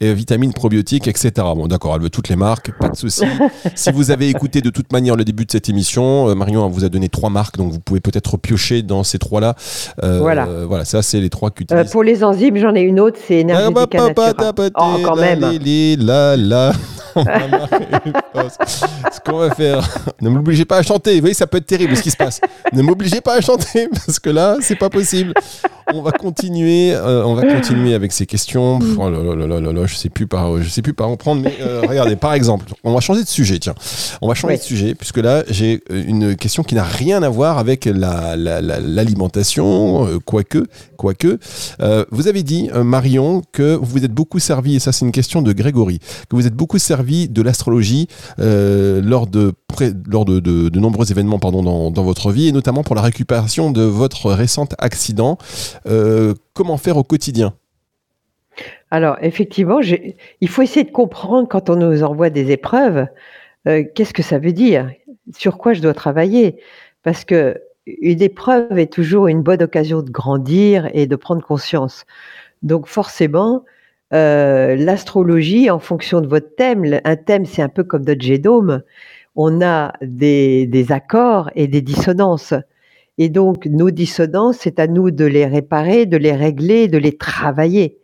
et 0.00 0.14
vitamines 0.14 0.54
probiotiques, 0.54 1.08
etc. 1.08 1.32
Bon, 1.36 1.66
d'accord, 1.66 1.94
elle 1.96 2.02
veut 2.02 2.10
toutes 2.10 2.30
les 2.30 2.36
marques, 2.36 2.72
pas 2.78 2.88
de 2.88 2.96
souci. 2.96 3.24
si 3.74 3.92
vous 3.92 4.10
avez 4.10 4.28
écouté 4.28 4.62
de 4.62 4.70
toute 4.70 4.92
manière 4.92 5.16
le 5.16 5.24
début 5.24 5.44
de 5.44 5.50
cette 5.50 5.68
émission, 5.68 6.30
euh, 6.30 6.34
Marion 6.34 6.66
vous 6.68 6.84
a 6.84 6.88
donné 6.88 7.10
trois 7.10 7.28
marques, 7.28 7.58
donc 7.58 7.72
vous 7.72 7.80
pouvez 7.80 8.00
peut-être 8.00 8.38
piocher 8.38 8.82
dans 8.82 9.04
ces 9.04 9.18
trois-là. 9.18 9.54
Euh, 10.02 10.20
voilà. 10.20 10.46
voilà, 10.66 10.86
ça, 10.86 11.02
c'est 11.02 11.20
les 11.20 11.30
trois 11.30 11.50
qu'utilise. 11.50 11.86
Euh, 11.86 11.90
pour 11.90 12.02
les 12.02 12.24
enzymes, 12.24 12.56
j'en 12.56 12.74
ai 12.74 12.80
une 12.80 12.98
autre, 12.98 13.18
c'est 13.26 13.40
énergétique 13.40 13.94
ah, 13.98 14.10
bah, 14.14 14.70
oh, 14.74 14.96
quand 15.04 15.16
même. 15.16 15.44
ce 19.12 19.20
qu'on 19.24 19.38
va 19.38 19.54
faire, 19.54 19.88
ne 20.20 20.28
m'obligez 20.28 20.64
pas 20.64 20.78
à 20.78 20.82
chanter. 20.82 21.14
Vous 21.14 21.20
voyez, 21.20 21.34
ça 21.34 21.46
peut 21.46 21.58
être 21.58 21.66
terrible 21.66 21.96
ce 21.96 22.02
qui 22.02 22.10
se 22.10 22.16
passe. 22.16 22.40
Ne 22.72 22.82
m'obligez 22.82 23.20
pas 23.20 23.34
à 23.34 23.40
chanter 23.40 23.88
parce 23.92 24.18
que 24.18 24.30
là, 24.30 24.56
c'est 24.60 24.74
pas 24.76 24.90
possible. 24.90 25.32
On 25.92 26.02
va 26.02 26.12
continuer, 26.12 26.94
euh, 26.94 27.24
on 27.24 27.34
va 27.34 27.42
continuer 27.42 27.94
avec 27.94 28.12
ces 28.12 28.26
questions. 28.26 28.78
oh 28.98 29.10
là 29.10 29.22
là 29.22 29.46
là 29.46 29.72
là 29.72 29.86
je 29.86 29.94
sais 29.94 30.08
plus 30.08 30.26
par, 30.26 30.62
je 30.62 30.68
sais 30.68 30.82
plus 30.82 30.94
par 30.94 31.10
où 31.10 31.16
prendre. 31.16 31.42
Mais 31.42 31.54
euh, 31.60 31.82
regardez, 31.86 32.16
par 32.16 32.34
exemple, 32.34 32.66
on 32.84 32.92
va 32.92 33.00
changer 33.00 33.22
de 33.22 33.28
sujet. 33.28 33.58
Tiens, 33.58 33.74
on 34.20 34.28
va 34.28 34.34
changer 34.34 34.56
de 34.56 34.62
sujet 34.62 34.94
puisque 34.94 35.18
là, 35.18 35.44
j'ai 35.48 35.82
euh, 35.90 36.04
une 36.06 36.36
question 36.36 36.62
qui 36.62 36.74
n'a 36.74 36.84
rien 36.84 37.22
à 37.22 37.28
voir 37.28 37.58
avec 37.58 37.84
l'alimentation, 37.84 40.06
la, 40.06 40.18
quoique, 40.24 40.64
quoique. 40.96 41.38
vous 42.10 42.28
avez 42.28 42.42
dit, 42.42 42.70
Marion, 42.74 43.42
que 43.52 43.74
vous 43.74 43.94
vous 43.94 44.04
êtes 44.04 44.12
beaucoup 44.12 44.40
servi, 44.40 44.76
et 44.76 44.78
ça 44.80 44.90
c'est 44.90 45.04
une 45.04 45.12
question 45.12 45.40
de 45.40 45.52
Grégory, 45.52 46.00
que 46.28 46.34
vous 46.34 46.48
êtes 46.48 46.54
beaucoup 46.54 46.78
servi 46.78 47.03
de 47.04 47.42
l'astrologie 47.42 48.08
lors 48.38 49.26
de 49.26 49.52
lors 50.08 50.24
de, 50.24 50.40
de, 50.40 50.80
nombreux 50.80 51.10
événements 51.10 51.38
pardon, 51.38 51.62
dans, 51.62 51.90
dans, 51.90 52.04
votre 52.04 52.30
vie, 52.30 52.48
et 52.48 52.52
notamment 52.52 52.82
pour 52.82 52.94
la 52.94 53.02
récupération 53.02 53.70
de 53.70 53.82
votre 53.82 54.30
récent 54.32 54.68
accident. 54.78 55.38
Euh, 55.86 56.34
comment 56.52 56.76
faire 56.76 56.96
au 56.96 57.04
quotidien? 57.04 57.54
Alors, 58.90 59.16
effectivement, 59.22 59.80
il 59.80 60.48
faut 60.48 60.62
essayer 60.62 60.84
de 60.84 60.92
comprendre 60.92 61.48
quand 61.48 61.70
on 61.70 61.76
nous 61.76 62.02
envoie 62.02 62.30
des 62.30 62.52
épreuves, 62.52 63.06
euh, 63.66 63.82
qu'est-ce 63.94 64.14
que 64.14 64.22
ça 64.22 64.38
veut 64.38 64.52
dire? 64.52 64.90
Sur 65.36 65.58
quoi 65.58 65.72
je 65.72 65.80
dois 65.80 65.94
travailler? 65.94 66.56
Parce 67.02 67.24
que 67.24 67.60
une 67.86 68.22
épreuve 68.22 68.78
est 68.78 68.92
toujours 68.92 69.26
une 69.26 69.42
bonne 69.42 69.62
occasion 69.62 70.00
de 70.00 70.10
grandir 70.10 70.88
et 70.94 71.06
de 71.06 71.16
prendre 71.16 71.44
conscience. 71.44 72.06
Donc 72.62 72.86
forcément, 72.86 73.64
euh, 74.14 74.76
l'astrologie, 74.76 75.70
en 75.70 75.78
fonction 75.78 76.20
de 76.20 76.26
votre 76.26 76.54
thème, 76.54 77.00
un 77.04 77.16
thème 77.16 77.44
c'est 77.44 77.62
un 77.62 77.68
peu 77.68 77.84
comme 77.84 78.04
notre 78.04 78.22
génome, 78.22 78.82
on 79.36 79.62
a 79.62 79.92
des, 80.02 80.86
accords 80.90 81.50
et 81.54 81.66
des 81.66 81.82
dissonances. 81.82 82.54
Et 83.18 83.28
donc, 83.28 83.66
nos 83.66 83.90
dissonances, 83.90 84.58
c'est 84.60 84.78
à 84.78 84.86
nous 84.86 85.10
de 85.10 85.24
les 85.24 85.46
réparer, 85.46 86.06
de 86.06 86.16
les 86.16 86.32
régler, 86.32 86.88
de 86.88 86.98
les 86.98 87.16
travailler. 87.16 87.98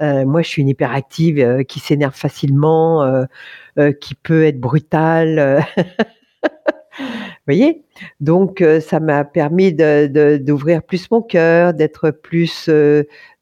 Euh, 0.00 0.24
moi, 0.24 0.42
je 0.42 0.48
suis 0.48 0.62
une 0.62 0.68
hyperactive 0.68 1.38
euh, 1.38 1.62
qui 1.62 1.80
s'énerve 1.80 2.14
facilement, 2.14 3.02
euh, 3.78 3.92
qui 4.00 4.14
peut 4.14 4.44
être 4.44 4.60
brutale. 4.60 5.64
Voyez 7.46 7.82
Donc, 8.20 8.64
ça 8.80 9.00
m'a 9.00 9.24
permis 9.24 9.72
d'ouvrir 9.72 10.82
plus 10.82 11.10
mon 11.10 11.22
cœur, 11.22 11.74
d'être 11.74 12.10
plus 12.10 12.70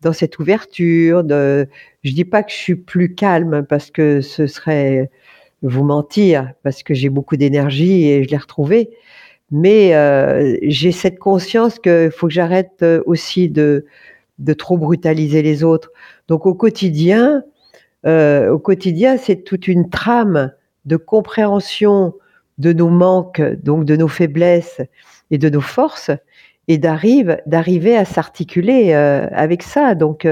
dans 0.00 0.12
cette 0.12 0.38
ouverture. 0.38 1.22
De... 1.22 1.68
Je 2.02 2.12
dis 2.12 2.24
pas 2.24 2.42
que 2.42 2.50
je 2.50 2.56
suis 2.56 2.76
plus 2.76 3.14
calme 3.14 3.64
parce 3.68 3.90
que 3.90 4.22
ce 4.22 4.46
serait 4.46 5.10
vous 5.62 5.84
mentir 5.84 6.52
parce 6.62 6.82
que 6.82 6.94
j'ai 6.94 7.08
beaucoup 7.08 7.36
d'énergie 7.36 8.08
et 8.08 8.24
je 8.24 8.28
l'ai 8.30 8.36
retrouvée. 8.36 8.90
Mais 9.50 9.94
euh, 9.94 10.56
j'ai 10.62 10.92
cette 10.92 11.18
conscience 11.18 11.78
qu'il 11.78 12.10
faut 12.10 12.28
que 12.28 12.32
j'arrête 12.32 12.82
euh, 12.82 13.02
aussi 13.06 13.48
de, 13.48 13.84
de 14.38 14.52
trop 14.52 14.78
brutaliser 14.78 15.42
les 15.42 15.64
autres. 15.64 15.90
Donc 16.28 16.46
au 16.46 16.54
quotidien, 16.54 17.42
euh, 18.06 18.50
au 18.50 18.58
quotidien, 18.58 19.16
c'est 19.16 19.42
toute 19.42 19.66
une 19.66 19.90
trame 19.90 20.52
de 20.84 20.96
compréhension 20.96 22.14
de 22.60 22.72
nos 22.72 22.88
manques, 22.88 23.42
donc 23.62 23.84
de 23.84 23.96
nos 23.96 24.08
faiblesses 24.08 24.80
et 25.30 25.38
de 25.38 25.48
nos 25.48 25.60
forces, 25.60 26.10
et 26.68 26.78
d'arriver 26.78 27.96
à 27.96 28.04
s'articuler 28.04 28.92
avec 28.92 29.62
ça. 29.64 29.96
Donc 29.96 30.26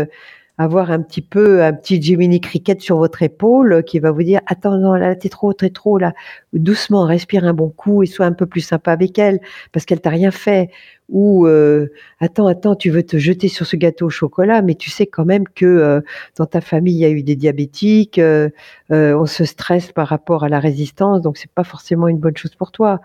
avoir 0.58 0.90
un 0.90 1.00
petit 1.00 1.22
peu 1.22 1.62
un 1.62 1.72
petit 1.72 2.02
Jiminy 2.02 2.40
Cricket 2.40 2.80
sur 2.80 2.98
votre 2.98 3.22
épaule 3.22 3.84
qui 3.84 4.00
va 4.00 4.10
vous 4.10 4.24
dire 4.24 4.40
attends 4.46 4.76
non 4.76 4.94
là 4.94 5.14
t'es 5.14 5.28
trop 5.28 5.52
t'es 5.52 5.70
trop 5.70 5.98
là 5.98 6.12
doucement 6.52 7.04
respire 7.04 7.44
un 7.44 7.54
bon 7.54 7.70
coup 7.70 8.02
et 8.02 8.06
sois 8.06 8.26
un 8.26 8.32
peu 8.32 8.44
plus 8.44 8.60
sympa 8.60 8.90
avec 8.90 9.18
elle 9.18 9.38
parce 9.72 9.86
qu'elle 9.86 10.00
t'a 10.00 10.10
rien 10.10 10.32
fait 10.32 10.70
ou 11.08 11.46
euh, 11.46 11.88
attends, 12.20 12.46
attends, 12.46 12.76
tu 12.76 12.90
veux 12.90 13.02
te 13.02 13.16
jeter 13.16 13.48
sur 13.48 13.66
ce 13.66 13.76
gâteau 13.76 14.06
au 14.06 14.10
chocolat, 14.10 14.60
mais 14.62 14.74
tu 14.74 14.90
sais 14.90 15.06
quand 15.06 15.24
même 15.24 15.44
que 15.48 15.64
euh, 15.64 16.00
dans 16.36 16.46
ta 16.46 16.60
famille 16.60 16.94
il 16.94 16.98
y 16.98 17.04
a 17.04 17.10
eu 17.10 17.22
des 17.22 17.36
diabétiques, 17.36 18.18
euh, 18.18 18.50
on 18.90 19.26
se 19.26 19.44
stresse 19.44 19.92
par 19.92 20.08
rapport 20.08 20.44
à 20.44 20.48
la 20.48 20.60
résistance, 20.60 21.22
donc 21.22 21.38
c'est 21.38 21.50
pas 21.50 21.64
forcément 21.64 22.08
une 22.08 22.18
bonne 22.18 22.36
chose 22.36 22.54
pour 22.54 22.72
toi. 22.72 23.00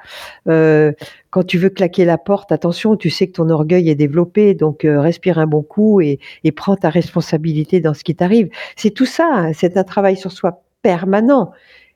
quand 0.45 1.43
tu 1.47 1.57
veux 1.57 1.69
claquer 1.69 2.05
la 2.05 2.17
porte, 2.17 2.51
attention, 2.51 2.95
tu 2.97 3.09
sais 3.09 3.27
que 3.27 3.33
ton 3.33 3.49
orgueil 3.49 3.89
est 3.89 3.95
développé, 3.95 4.53
donc 4.53 4.81
respire 4.83 5.39
un 5.39 5.47
bon 5.47 5.63
coup 5.63 6.01
et, 6.01 6.19
prends 6.55 6.75
ta 6.75 6.89
responsabilité 6.89 7.79
dans 7.81 7.93
ce 7.93 8.03
qui 8.03 8.15
t'arrive. 8.15 8.49
C'est 8.75 8.91
tout 8.91 9.05
ça, 9.05 9.27
hein, 9.31 9.53
c'est 9.53 9.75
un 9.77 9.83
travail 9.83 10.17
sur 10.17 10.31
soi 10.31 10.63
permanent. 10.81 11.51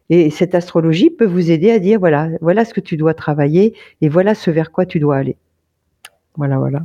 Et 0.09 0.29
cette 0.29 0.55
astrologie 0.55 1.09
peut 1.09 1.25
vous 1.25 1.51
aider 1.51 1.69
à 1.71 1.79
dire 1.79 1.99
voilà, 1.99 2.29
voilà 2.41 2.65
ce 2.65 2.73
que 2.73 2.79
tu 2.81 2.97
dois 2.97 3.13
travailler 3.13 3.73
et 4.01 4.09
voilà 4.09 4.35
ce 4.35 4.51
vers 4.51 4.71
quoi 4.71 4.85
tu 4.85 4.99
dois 4.99 5.17
aller. 5.17 5.37
Voilà, 6.37 6.57
voilà. 6.57 6.79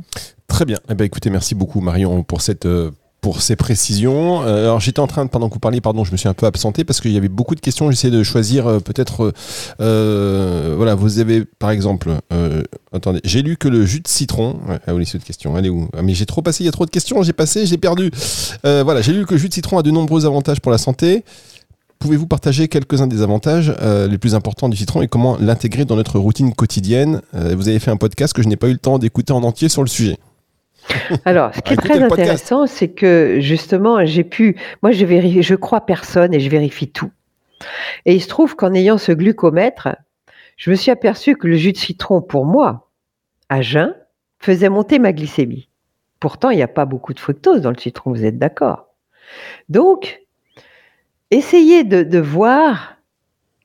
Très 0.47 0.65
bien. 0.65 0.77
Eh 0.89 0.95
ben, 0.95 1.05
écoutez, 1.05 1.29
merci 1.29 1.55
beaucoup 1.55 1.79
Marion 1.79 2.23
pour 2.23 2.41
cette 2.41 2.65
euh, 2.65 2.91
pour 3.21 3.41
ces 3.41 3.55
précisions. 3.55 4.43
Euh, 4.43 4.65
alors 4.65 4.81
j'étais 4.81 4.99
en 4.99 5.07
train 5.07 5.23
de, 5.23 5.29
pendant 5.29 5.47
que 5.47 5.53
vous 5.53 5.59
parliez, 5.59 5.79
pardon, 5.79 6.03
je 6.03 6.11
me 6.11 6.17
suis 6.17 6.27
un 6.27 6.33
peu 6.33 6.45
absenté 6.45 6.83
parce 6.83 6.99
qu'il 6.99 7.11
y 7.11 7.17
avait 7.17 7.29
beaucoup 7.29 7.55
de 7.55 7.61
questions. 7.61 7.89
J'essayais 7.89 8.11
de 8.11 8.21
choisir 8.21 8.67
euh, 8.67 8.79
peut-être, 8.79 9.33
voilà, 9.79 10.95
vous 10.95 11.19
avez 11.19 11.45
par 11.45 11.69
exemple, 11.71 12.11
attendez, 12.91 13.21
j'ai 13.23 13.41
lu 13.41 13.55
que 13.55 13.69
le 13.69 13.85
jus 13.85 14.01
de 14.01 14.07
citron, 14.07 14.59
ah 14.85 14.93
oui, 14.93 15.05
c'est 15.05 15.17
une 15.17 15.23
question, 15.23 15.57
elle 15.57 15.65
est 15.65 15.69
où? 15.69 15.87
Ah, 15.95 16.01
Mais 16.01 16.13
j'ai 16.13 16.25
trop 16.25 16.41
passé, 16.41 16.63
il 16.63 16.65
y 16.65 16.69
a 16.69 16.73
trop 16.73 16.85
de 16.85 16.91
questions, 16.91 17.23
j'ai 17.23 17.33
passé, 17.33 17.65
j'ai 17.65 17.77
perdu. 17.77 18.11
voilà, 18.63 19.01
j'ai 19.01 19.13
lu 19.13 19.25
que 19.25 19.33
le 19.33 19.39
jus 19.39 19.49
de 19.49 19.53
citron 19.53 19.77
a 19.77 19.83
de 19.83 19.91
nombreux 19.91 20.25
avantages 20.25 20.59
pour 20.59 20.71
la 20.71 20.77
santé. 20.77 21.23
Pouvez-vous 22.03 22.27
partager 22.27 22.67
quelques-uns 22.67 23.07
des 23.07 23.21
avantages 23.21 23.73
euh, 23.81 24.09
les 24.09 24.17
plus 24.17 24.35
importants 24.35 24.67
du 24.67 24.75
citron 24.75 25.01
et 25.01 25.07
comment 25.07 25.37
l'intégrer 25.39 25.85
dans 25.85 25.95
notre 25.95 26.19
routine 26.19 26.53
quotidienne? 26.53 27.21
Euh, 27.33 27.55
Vous 27.55 27.69
avez 27.69 27.79
fait 27.79 27.91
un 27.91 27.95
podcast 27.95 28.33
que 28.33 28.43
je 28.43 28.49
n'ai 28.49 28.57
pas 28.57 28.67
eu 28.67 28.73
le 28.73 28.77
temps 28.77 28.99
d'écouter 28.99 29.31
en 29.31 29.41
entier 29.41 29.69
sur 29.69 29.83
le 29.83 29.87
sujet. 29.87 30.17
Alors, 31.23 31.55
ce 31.55 31.61
qui 31.61 31.71
est 31.71 31.77
très 31.77 32.03
intéressant, 32.03 32.67
c'est 32.67 32.89
que 32.89 33.37
justement, 33.39 34.05
j'ai 34.05 34.25
pu, 34.25 34.57
moi, 34.81 34.91
je 34.91 35.05
vérifie, 35.05 35.43
je 35.43 35.55
crois 35.55 35.85
personne 35.85 36.33
et 36.33 36.41
je 36.41 36.49
vérifie 36.49 36.89
tout. 36.89 37.09
Et 38.05 38.13
il 38.15 38.21
se 38.21 38.27
trouve 38.27 38.57
qu'en 38.57 38.73
ayant 38.73 38.97
ce 38.97 39.13
glucomètre, 39.13 39.87
je 40.57 40.71
me 40.71 40.75
suis 40.75 40.91
aperçu 40.91 41.37
que 41.37 41.47
le 41.47 41.55
jus 41.55 41.71
de 41.71 41.77
citron, 41.77 42.21
pour 42.21 42.45
moi, 42.45 42.89
à 43.47 43.61
jeun, 43.61 43.95
faisait 44.39 44.67
monter 44.67 44.99
ma 44.99 45.13
glycémie. 45.13 45.69
Pourtant, 46.19 46.49
il 46.49 46.57
n'y 46.57 46.63
a 46.63 46.67
pas 46.67 46.83
beaucoup 46.83 47.13
de 47.13 47.19
fructose 47.21 47.61
dans 47.61 47.71
le 47.71 47.79
citron, 47.79 48.11
vous 48.11 48.25
êtes 48.25 48.37
d'accord? 48.37 48.87
Donc, 49.69 50.22
essayez 51.33 51.83
de, 51.83 52.19
voir 52.19 52.97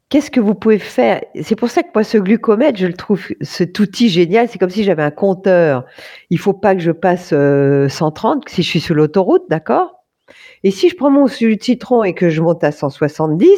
qu'est-ce 0.09 0.31
que 0.31 0.41
vous 0.41 0.55
pouvez 0.55 0.79
faire. 0.79 1.23
C'est 1.43 1.57
pour 1.57 1.71
ça 1.71 1.83
que 1.83 1.89
moi, 1.95 2.05
ce 2.05 2.19
glucomètre, 2.19 2.79
je 2.79 2.87
le 2.87 2.95
trouve, 2.95 3.23
cet 3.41 3.79
outil 3.79 4.09
génial. 4.09 4.49
C'est 4.49 4.59
comme 4.59 4.71
si 4.71 4.85
j'avais 4.85 5.03
un 5.03 5.11
compteur. 5.11 5.85
Il 6.31 6.39
faut 6.39 6.55
pas 6.55 6.75
que 6.75 6.81
je 6.81 6.93
passe 6.93 7.29
130 7.29 7.35
euh, 7.35 8.41
si 8.49 8.63
je 8.63 8.69
suis 8.69 8.81
sur 8.81 8.95
l'autoroute, 8.95 9.45
d'accord? 9.49 10.05
Et 10.65 10.71
si 10.71 10.89
je 10.89 10.97
prends 10.97 11.11
mon 11.11 11.27
jus 11.27 11.57
de 11.57 11.63
citron 11.63 12.05
et 12.05 12.15
que 12.15 12.29
je 12.29 12.43
monte 12.43 12.65
à 12.65 12.73
170, 12.73 13.49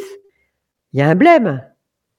il 0.93 0.99
y 0.99 1.03
a 1.03 1.09
un 1.09 1.15
blême, 1.15 1.65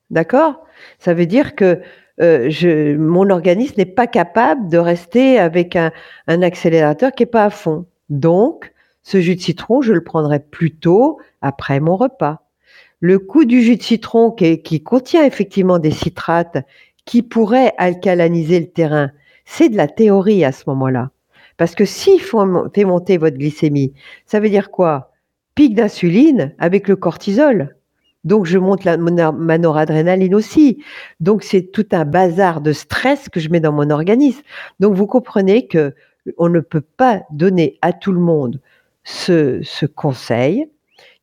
d'accord? 0.09 0.65
Ça 0.99 1.13
veut 1.13 1.25
dire 1.25 1.55
que 1.55 1.81
euh, 2.21 2.97
mon 2.97 3.29
organisme 3.29 3.75
n'est 3.77 3.85
pas 3.85 4.07
capable 4.07 4.69
de 4.69 4.77
rester 4.77 5.39
avec 5.39 5.75
un, 5.75 5.91
un 6.27 6.41
accélérateur 6.41 7.11
qui 7.11 7.23
n'est 7.23 7.27
pas 7.27 7.45
à 7.45 7.49
fond. 7.49 7.85
Donc, 8.09 8.73
ce 9.03 9.19
jus 9.19 9.35
de 9.35 9.41
citron, 9.41 9.81
je 9.81 9.93
le 9.93 10.03
prendrai 10.03 10.39
plutôt 10.39 11.19
après 11.41 11.79
mon 11.79 11.95
repas. 11.95 12.43
Le 12.99 13.17
coup 13.17 13.45
du 13.45 13.61
jus 13.61 13.77
de 13.77 13.81
citron 13.81 14.31
qui, 14.31 14.83
contient 14.83 15.25
effectivement 15.25 15.79
des 15.79 15.91
citrates 15.91 16.59
qui 17.05 17.23
pourraient 17.23 17.73
alcalaniser 17.77 18.59
le 18.59 18.69
terrain, 18.69 19.11
c'est 19.43 19.69
de 19.69 19.77
la 19.77 19.87
théorie 19.87 20.45
à 20.45 20.51
ce 20.51 20.63
moment-là. 20.67 21.09
Parce 21.57 21.73
que 21.73 21.85
faut 22.19 22.69
fait 22.73 22.85
monter 22.85 23.17
votre 23.17 23.37
glycémie, 23.37 23.93
ça 24.25 24.39
veut 24.39 24.49
dire 24.49 24.71
quoi? 24.71 25.11
Pic 25.55 25.75
d'insuline 25.75 26.53
avec 26.59 26.87
le 26.87 26.95
cortisol. 26.95 27.75
Donc 28.23 28.45
je 28.45 28.59
monte 28.59 28.83
la, 28.83 28.97
ma 28.97 29.57
noradrénaline 29.57 30.35
aussi. 30.35 30.83
Donc 31.19 31.43
c'est 31.43 31.71
tout 31.71 31.87
un 31.91 32.05
bazar 32.05 32.61
de 32.61 32.71
stress 32.71 33.29
que 33.29 33.39
je 33.39 33.49
mets 33.49 33.59
dans 33.59 33.71
mon 33.71 33.89
organisme. 33.89 34.41
Donc 34.79 34.93
vous 34.95 35.07
comprenez 35.07 35.67
que 35.67 35.95
on 36.37 36.49
ne 36.49 36.59
peut 36.59 36.81
pas 36.81 37.23
donner 37.31 37.79
à 37.81 37.93
tout 37.93 38.11
le 38.11 38.19
monde 38.19 38.59
ce, 39.03 39.85
conseil, 39.85 40.67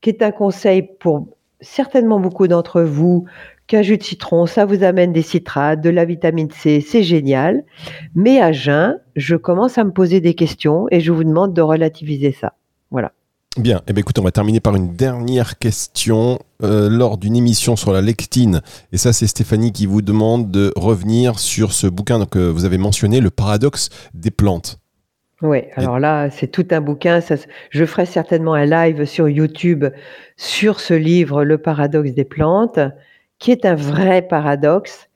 qui 0.01 0.11
est 0.11 0.23
un 0.23 0.31
conseil 0.31 0.89
pour 1.01 1.29
certainement 1.61 2.21
beaucoup 2.21 2.49
d'entre 2.49 2.83
vous 2.83 3.27
qu'un 3.67 3.83
jus 3.83 3.99
de 3.99 4.03
citron, 4.03 4.47
ça 4.47 4.65
vous 4.65 4.83
amène 4.83 5.13
des 5.13 5.23
citrates, 5.23 5.81
de 5.81 5.91
la 5.91 6.05
vitamine 6.05 6.51
C, 6.51 6.81
c'est 6.81 7.03
génial. 7.03 7.65
Mais 8.15 8.41
à 8.41 8.53
jeun, 8.53 8.99
je 9.15 9.37
commence 9.37 9.77
à 9.77 9.85
me 9.85 9.93
poser 9.93 10.21
des 10.21 10.35
questions 10.35 10.87
et 10.91 11.01
je 11.01 11.13
vous 11.13 11.25
demande 11.25 11.53
de 11.53 11.61
relativiser 11.61 12.33
ça. 12.33 12.55
Voilà. 12.91 13.13
Bien, 13.59 13.83
eh 13.89 13.93
bien, 13.93 14.01
écoute, 14.01 14.19
on 14.19 14.23
va 14.23 14.31
terminer 14.31 14.61
par 14.61 14.77
une 14.77 14.95
dernière 14.95 15.59
question. 15.59 16.39
Euh, 16.65 16.89
lors 16.89 17.19
d'une 17.19 17.37
émission 17.37 17.77
sur 17.77 17.93
la 17.93 18.01
lectine, 18.01 18.63
et 18.91 18.97
ça 18.97 19.13
c'est 19.13 19.29
Stéphanie 19.29 19.71
qui 19.71 19.87
vous 19.87 20.03
demande 20.03 20.51
de 20.51 20.73
revenir 20.75 21.39
sur 21.39 21.73
ce 21.73 21.87
bouquin 21.87 22.27
que 22.27 22.51
vous 22.51 22.65
avez 22.65 22.79
mentionné, 22.79 23.21
Le 23.21 23.31
paradoxe 23.31 23.91
des 24.13 24.33
plantes. 24.33 24.81
Oui, 25.43 25.59
alors 25.77 26.01
là, 26.01 26.31
c'est 26.31 26.49
tout 26.49 26.67
un 26.73 26.81
bouquin. 26.81 27.21
Ça, 27.21 27.37
je 27.71 27.85
ferai 27.85 28.07
certainement 28.07 28.55
un 28.55 28.65
live 28.67 29.05
sur 29.05 29.29
YouTube 29.29 29.85
sur 30.37 30.81
ce 30.81 30.95
livre, 30.95 31.45
Le 31.45 31.59
paradoxe 31.59 32.11
des 32.13 32.25
plantes, 32.25 32.81
qui 33.39 33.53
est 33.53 33.65
un 33.65 33.77
vrai 33.77 34.23
paradoxe 34.23 35.09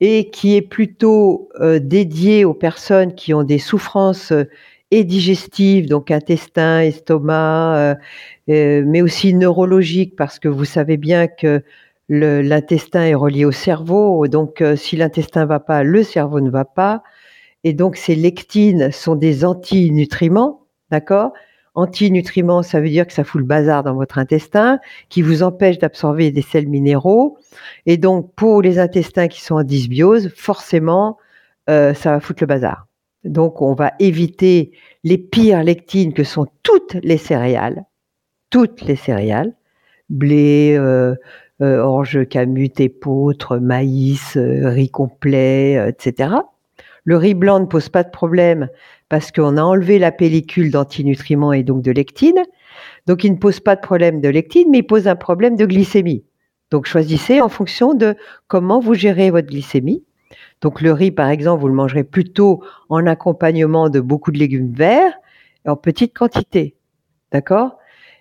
et 0.00 0.30
qui 0.30 0.56
est 0.56 0.62
plutôt 0.62 1.48
euh, 1.60 1.78
dédié 1.80 2.44
aux 2.44 2.54
personnes 2.54 3.14
qui 3.14 3.34
ont 3.34 3.44
des 3.44 3.58
souffrances 3.58 4.32
euh, 4.32 4.44
et 4.90 5.04
digestives, 5.04 5.88
donc 5.88 6.10
intestin, 6.10 6.80
estomac, 6.80 7.96
euh, 8.48 8.82
mais 8.86 9.02
aussi 9.02 9.34
neurologiques, 9.34 10.16
parce 10.16 10.38
que 10.38 10.48
vous 10.48 10.64
savez 10.64 10.96
bien 10.96 11.26
que 11.28 11.62
l'intestin 12.08 13.02
est 13.04 13.14
relié 13.14 13.44
au 13.44 13.52
cerveau, 13.52 14.26
donc 14.28 14.64
si 14.76 14.96
l'intestin 14.96 15.44
va 15.44 15.60
pas, 15.60 15.82
le 15.82 16.02
cerveau 16.02 16.40
ne 16.40 16.48
va 16.48 16.64
pas. 16.64 17.02
Et 17.64 17.72
donc, 17.72 17.96
ces 17.96 18.14
lectines 18.14 18.92
sont 18.92 19.16
des 19.16 19.44
antinutriments, 19.44 20.66
d'accord? 20.90 21.32
Antinutriments, 21.74 22.62
ça 22.62 22.80
veut 22.80 22.88
dire 22.88 23.06
que 23.06 23.12
ça 23.12 23.24
fout 23.24 23.40
le 23.40 23.46
bazar 23.46 23.84
dans 23.84 23.94
votre 23.94 24.18
intestin, 24.18 24.80
qui 25.08 25.22
vous 25.22 25.42
empêche 25.42 25.78
d'absorber 25.78 26.30
des 26.30 26.42
sels 26.42 26.68
minéraux. 26.68 27.38
Et 27.86 27.96
donc, 27.96 28.34
pour 28.34 28.62
les 28.62 28.78
intestins 28.78 29.28
qui 29.28 29.40
sont 29.40 29.56
en 29.56 29.62
dysbiose, 29.62 30.32
forcément, 30.34 31.18
euh, 31.70 31.94
ça 31.94 32.12
va 32.12 32.20
foutre 32.20 32.42
le 32.42 32.46
bazar. 32.46 32.86
Donc, 33.24 33.60
on 33.62 33.74
va 33.74 33.92
éviter 33.98 34.72
les 35.04 35.18
pires 35.18 35.62
lectines 35.62 36.14
que 36.14 36.24
sont 36.24 36.46
toutes 36.62 36.94
les 37.02 37.18
céréales, 37.18 37.84
toutes 38.50 38.82
les 38.82 38.96
céréales, 38.96 39.54
blé, 40.08 40.74
euh, 40.76 41.14
euh, 41.60 41.78
orge, 41.78 42.26
camut, 42.28 42.80
épeautre, 42.80 43.58
maïs, 43.58 44.36
riz 44.36 44.90
complet, 44.90 45.88
etc. 45.88 46.30
Le 47.08 47.16
riz 47.16 47.32
blanc 47.32 47.58
ne 47.58 47.64
pose 47.64 47.88
pas 47.88 48.04
de 48.04 48.10
problème 48.10 48.68
parce 49.08 49.32
qu'on 49.32 49.56
a 49.56 49.62
enlevé 49.62 49.98
la 49.98 50.12
pellicule 50.12 50.70
d'antinutriments 50.70 51.54
et 51.54 51.62
donc 51.62 51.80
de 51.80 51.90
lectine. 51.90 52.42
Donc 53.06 53.24
il 53.24 53.32
ne 53.32 53.38
pose 53.38 53.60
pas 53.60 53.76
de 53.76 53.80
problème 53.80 54.20
de 54.20 54.28
lectine, 54.28 54.68
mais 54.70 54.80
il 54.80 54.86
pose 54.86 55.08
un 55.08 55.16
problème 55.16 55.56
de 55.56 55.64
glycémie. 55.64 56.26
Donc 56.70 56.84
choisissez 56.84 57.40
en 57.40 57.48
fonction 57.48 57.94
de 57.94 58.14
comment 58.46 58.78
vous 58.78 58.92
gérez 58.92 59.30
votre 59.30 59.46
glycémie. 59.46 60.04
Donc 60.60 60.82
le 60.82 60.92
riz, 60.92 61.10
par 61.10 61.30
exemple, 61.30 61.62
vous 61.62 61.68
le 61.68 61.72
mangerez 61.72 62.04
plutôt 62.04 62.62
en 62.90 63.06
accompagnement 63.06 63.88
de 63.88 64.00
beaucoup 64.00 64.30
de 64.30 64.38
légumes 64.38 64.74
verts 64.74 65.14
en 65.66 65.76
petite 65.76 66.14
quantité. 66.14 66.76
D'accord? 67.32 67.77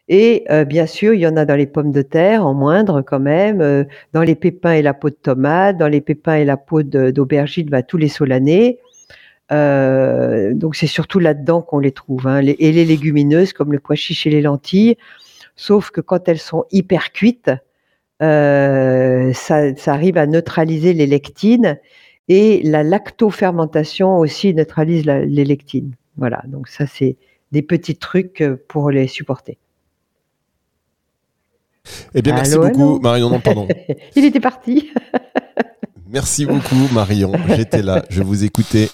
Et 0.10 0.46
euh, 0.50 0.64
bien 0.64 0.86
sûr, 0.86 1.14
il 1.14 1.20
y 1.20 1.28
en 1.28 1.36
a 1.36 1.46
dans 1.46 1.56
les 1.56 1.68
pommes 1.68 1.92
de 1.92 2.02
terre, 2.02 2.46
en 2.46 2.54
moindre 2.54 3.02
quand 3.02 3.20
même, 3.20 3.62
euh, 3.62 3.84
dans 4.14 4.22
les 4.22 4.36
pépins 4.36 4.72
et 4.72 4.82
la 4.82 4.94
peau 4.94 5.10
de 5.10 5.16
tomate, 5.16 5.78
dans 5.78 5.90
les 5.90 6.02
pépins 6.02 6.36
et 6.36 6.46
la 6.46 6.56
peau 6.58 6.82
d'aubergine, 6.84 7.70
bah, 7.70 7.84
tous 7.84 7.98
les 7.98 8.08
solanés. 8.08 8.80
Euh, 9.52 10.54
donc 10.54 10.76
c'est 10.76 10.88
surtout 10.88 11.20
là-dedans 11.20 11.62
qu'on 11.62 11.80
les 11.80 11.92
trouve. 11.92 12.28
Hein. 12.28 12.42
et 12.42 12.72
les 12.72 12.86
légumineuses 12.86 13.54
comme 13.54 13.74
le 13.74 13.80
pois 13.80 13.96
chiche 13.96 14.28
et 14.28 14.30
les 14.30 14.42
lentilles, 14.42 14.98
sauf 15.56 15.92
que 15.92 16.02
quand 16.02 16.30
elles 16.30 16.40
sont 16.40 16.66
hyper 16.72 17.12
cuites, 17.12 17.52
ça, 18.20 19.76
ça, 19.76 19.94
arrive 19.94 20.18
à 20.18 20.26
neutraliser 20.26 20.94
les 20.94 21.06
lectines 21.06 21.78
et 22.30 22.62
la 22.64 22.84
lactofermentation 22.84 24.18
aussi 24.18 24.54
neutralise 24.54 25.06
les 25.06 25.46
lectines. 25.46 25.94
Voilà, 26.18 26.44
donc 26.48 26.68
ça 26.68 26.88
c'est 26.88 27.18
des 27.52 27.62
petits 27.62 27.96
trucs 27.96 28.44
pour 28.68 28.90
les 28.92 29.08
supporter. 29.08 29.58
Eh 32.14 32.22
bien, 32.22 32.34
merci 32.36 32.58
beaucoup, 32.58 33.00
Marion. 33.00 33.30
Non, 33.30 33.40
pardon. 33.40 33.68
Il 34.16 34.26
était 34.26 34.40
parti. 34.40 34.90
merci 36.10 36.46
beaucoup, 36.46 36.88
Marion. 36.92 37.32
J'étais 37.56 37.82
là, 37.82 38.04
je 38.10 38.24
vous 38.24 38.44
écoutais. 38.44 38.90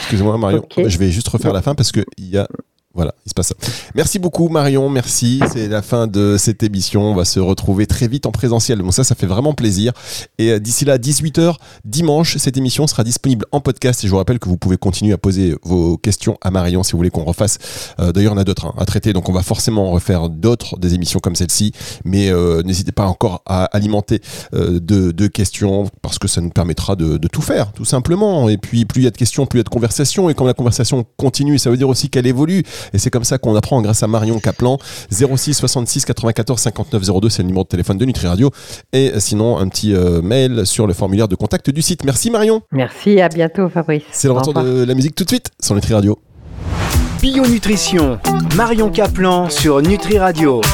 Excusez-moi, 0.00 0.38
Marion. 0.38 0.66
Je 0.76 0.98
vais 0.98 1.10
juste 1.10 1.28
refaire 1.28 1.52
la 1.52 1.62
fin 1.62 1.74
parce 1.74 1.92
qu'il 1.92 2.04
y 2.18 2.38
a 2.38 2.46
voilà, 2.94 3.14
il 3.24 3.30
se 3.30 3.34
passe 3.34 3.48
ça. 3.48 3.54
Merci 3.94 4.18
beaucoup 4.18 4.48
Marion, 4.48 4.88
merci. 4.90 5.40
C'est 5.52 5.68
la 5.68 5.82
fin 5.82 6.06
de 6.06 6.36
cette 6.38 6.62
émission. 6.62 7.02
On 7.02 7.14
va 7.14 7.24
se 7.24 7.40
retrouver 7.40 7.86
très 7.86 8.06
vite 8.06 8.26
en 8.26 8.32
présentiel. 8.32 8.82
Bon, 8.82 8.90
ça, 8.90 9.04
ça 9.04 9.14
fait 9.14 9.26
vraiment 9.26 9.54
plaisir. 9.54 9.92
Et 10.38 10.50
euh, 10.50 10.58
d'ici 10.58 10.84
là, 10.84 10.98
18h, 10.98 11.56
dimanche, 11.84 12.36
cette 12.36 12.56
émission 12.56 12.86
sera 12.86 13.04
disponible 13.04 13.46
en 13.50 13.60
podcast. 13.60 14.04
Et 14.04 14.06
je 14.06 14.12
vous 14.12 14.18
rappelle 14.18 14.38
que 14.38 14.48
vous 14.48 14.58
pouvez 14.58 14.76
continuer 14.76 15.12
à 15.12 15.18
poser 15.18 15.54
vos 15.62 15.96
questions 15.96 16.36
à 16.42 16.50
Marion 16.50 16.82
si 16.82 16.92
vous 16.92 16.98
voulez 16.98 17.10
qu'on 17.10 17.24
refasse. 17.24 17.58
Euh, 17.98 18.12
d'ailleurs, 18.12 18.34
on 18.34 18.38
a 18.38 18.44
d'autres 18.44 18.66
hein, 18.66 18.74
à 18.78 18.84
traiter, 18.84 19.12
donc 19.12 19.28
on 19.28 19.32
va 19.32 19.42
forcément 19.42 19.90
refaire 19.90 20.28
d'autres, 20.28 20.78
des 20.78 20.94
émissions 20.94 21.20
comme 21.20 21.36
celle-ci. 21.36 21.72
Mais 22.04 22.30
euh, 22.30 22.62
n'hésitez 22.62 22.92
pas 22.92 23.06
encore 23.06 23.42
à 23.46 23.64
alimenter 23.64 24.20
de, 24.52 25.26
questions 25.28 25.88
parce 26.02 26.18
que 26.18 26.28
ça 26.28 26.40
nous 26.40 26.50
permettra 26.50 26.94
de, 26.94 27.16
de, 27.16 27.28
tout 27.28 27.40
faire, 27.40 27.72
tout 27.72 27.84
simplement. 27.84 28.48
Et 28.48 28.58
puis, 28.58 28.84
plus 28.84 29.02
il 29.02 29.04
y 29.04 29.06
a 29.06 29.10
de 29.10 29.16
questions, 29.16 29.46
plus 29.46 29.58
il 29.58 29.60
y 29.60 29.62
a 29.62 29.64
de 29.64 29.68
conversations. 29.68 30.28
Et 30.28 30.34
quand 30.34 30.44
la 30.44 30.52
conversation 30.52 31.06
continue, 31.16 31.58
ça 31.58 31.70
veut 31.70 31.76
dire 31.76 31.88
aussi 31.88 32.10
qu'elle 32.10 32.26
évolue. 32.26 32.64
Et 32.92 32.98
c'est 32.98 33.10
comme 33.10 33.24
ça 33.24 33.38
qu'on 33.38 33.54
apprend 33.56 33.80
grâce 33.82 34.02
à 34.02 34.06
Marion 34.06 34.38
Kaplan. 34.38 34.78
06 35.10 35.54
66 35.54 36.04
94 36.04 36.58
59 36.60 37.02
02, 37.20 37.28
c'est 37.28 37.42
le 37.42 37.48
numéro 37.48 37.64
de 37.64 37.68
téléphone 37.68 37.98
de 37.98 38.04
Nutri 38.04 38.26
Radio. 38.26 38.50
Et 38.92 39.12
sinon, 39.18 39.58
un 39.58 39.68
petit 39.68 39.94
euh, 39.94 40.22
mail 40.22 40.66
sur 40.66 40.86
le 40.86 40.94
formulaire 40.94 41.28
de 41.28 41.34
contact 41.34 41.70
du 41.70 41.82
site. 41.82 42.04
Merci 42.04 42.30
Marion. 42.30 42.62
Merci, 42.72 43.20
à 43.20 43.28
bientôt 43.28 43.68
Fabrice. 43.68 44.02
C'est 44.10 44.28
le 44.28 44.34
retour 44.34 44.54
de 44.54 44.84
la 44.84 44.94
musique 44.94 45.14
tout 45.14 45.24
de 45.24 45.28
suite 45.28 45.50
sur 45.60 45.74
Nutri 45.74 45.94
Radio. 45.94 46.18
Bio 47.20 47.46
Nutrition, 47.46 48.18
Marion 48.56 48.90
Kaplan 48.90 49.48
sur 49.48 49.80
Nutri 49.80 50.18
Radio. 50.18 50.62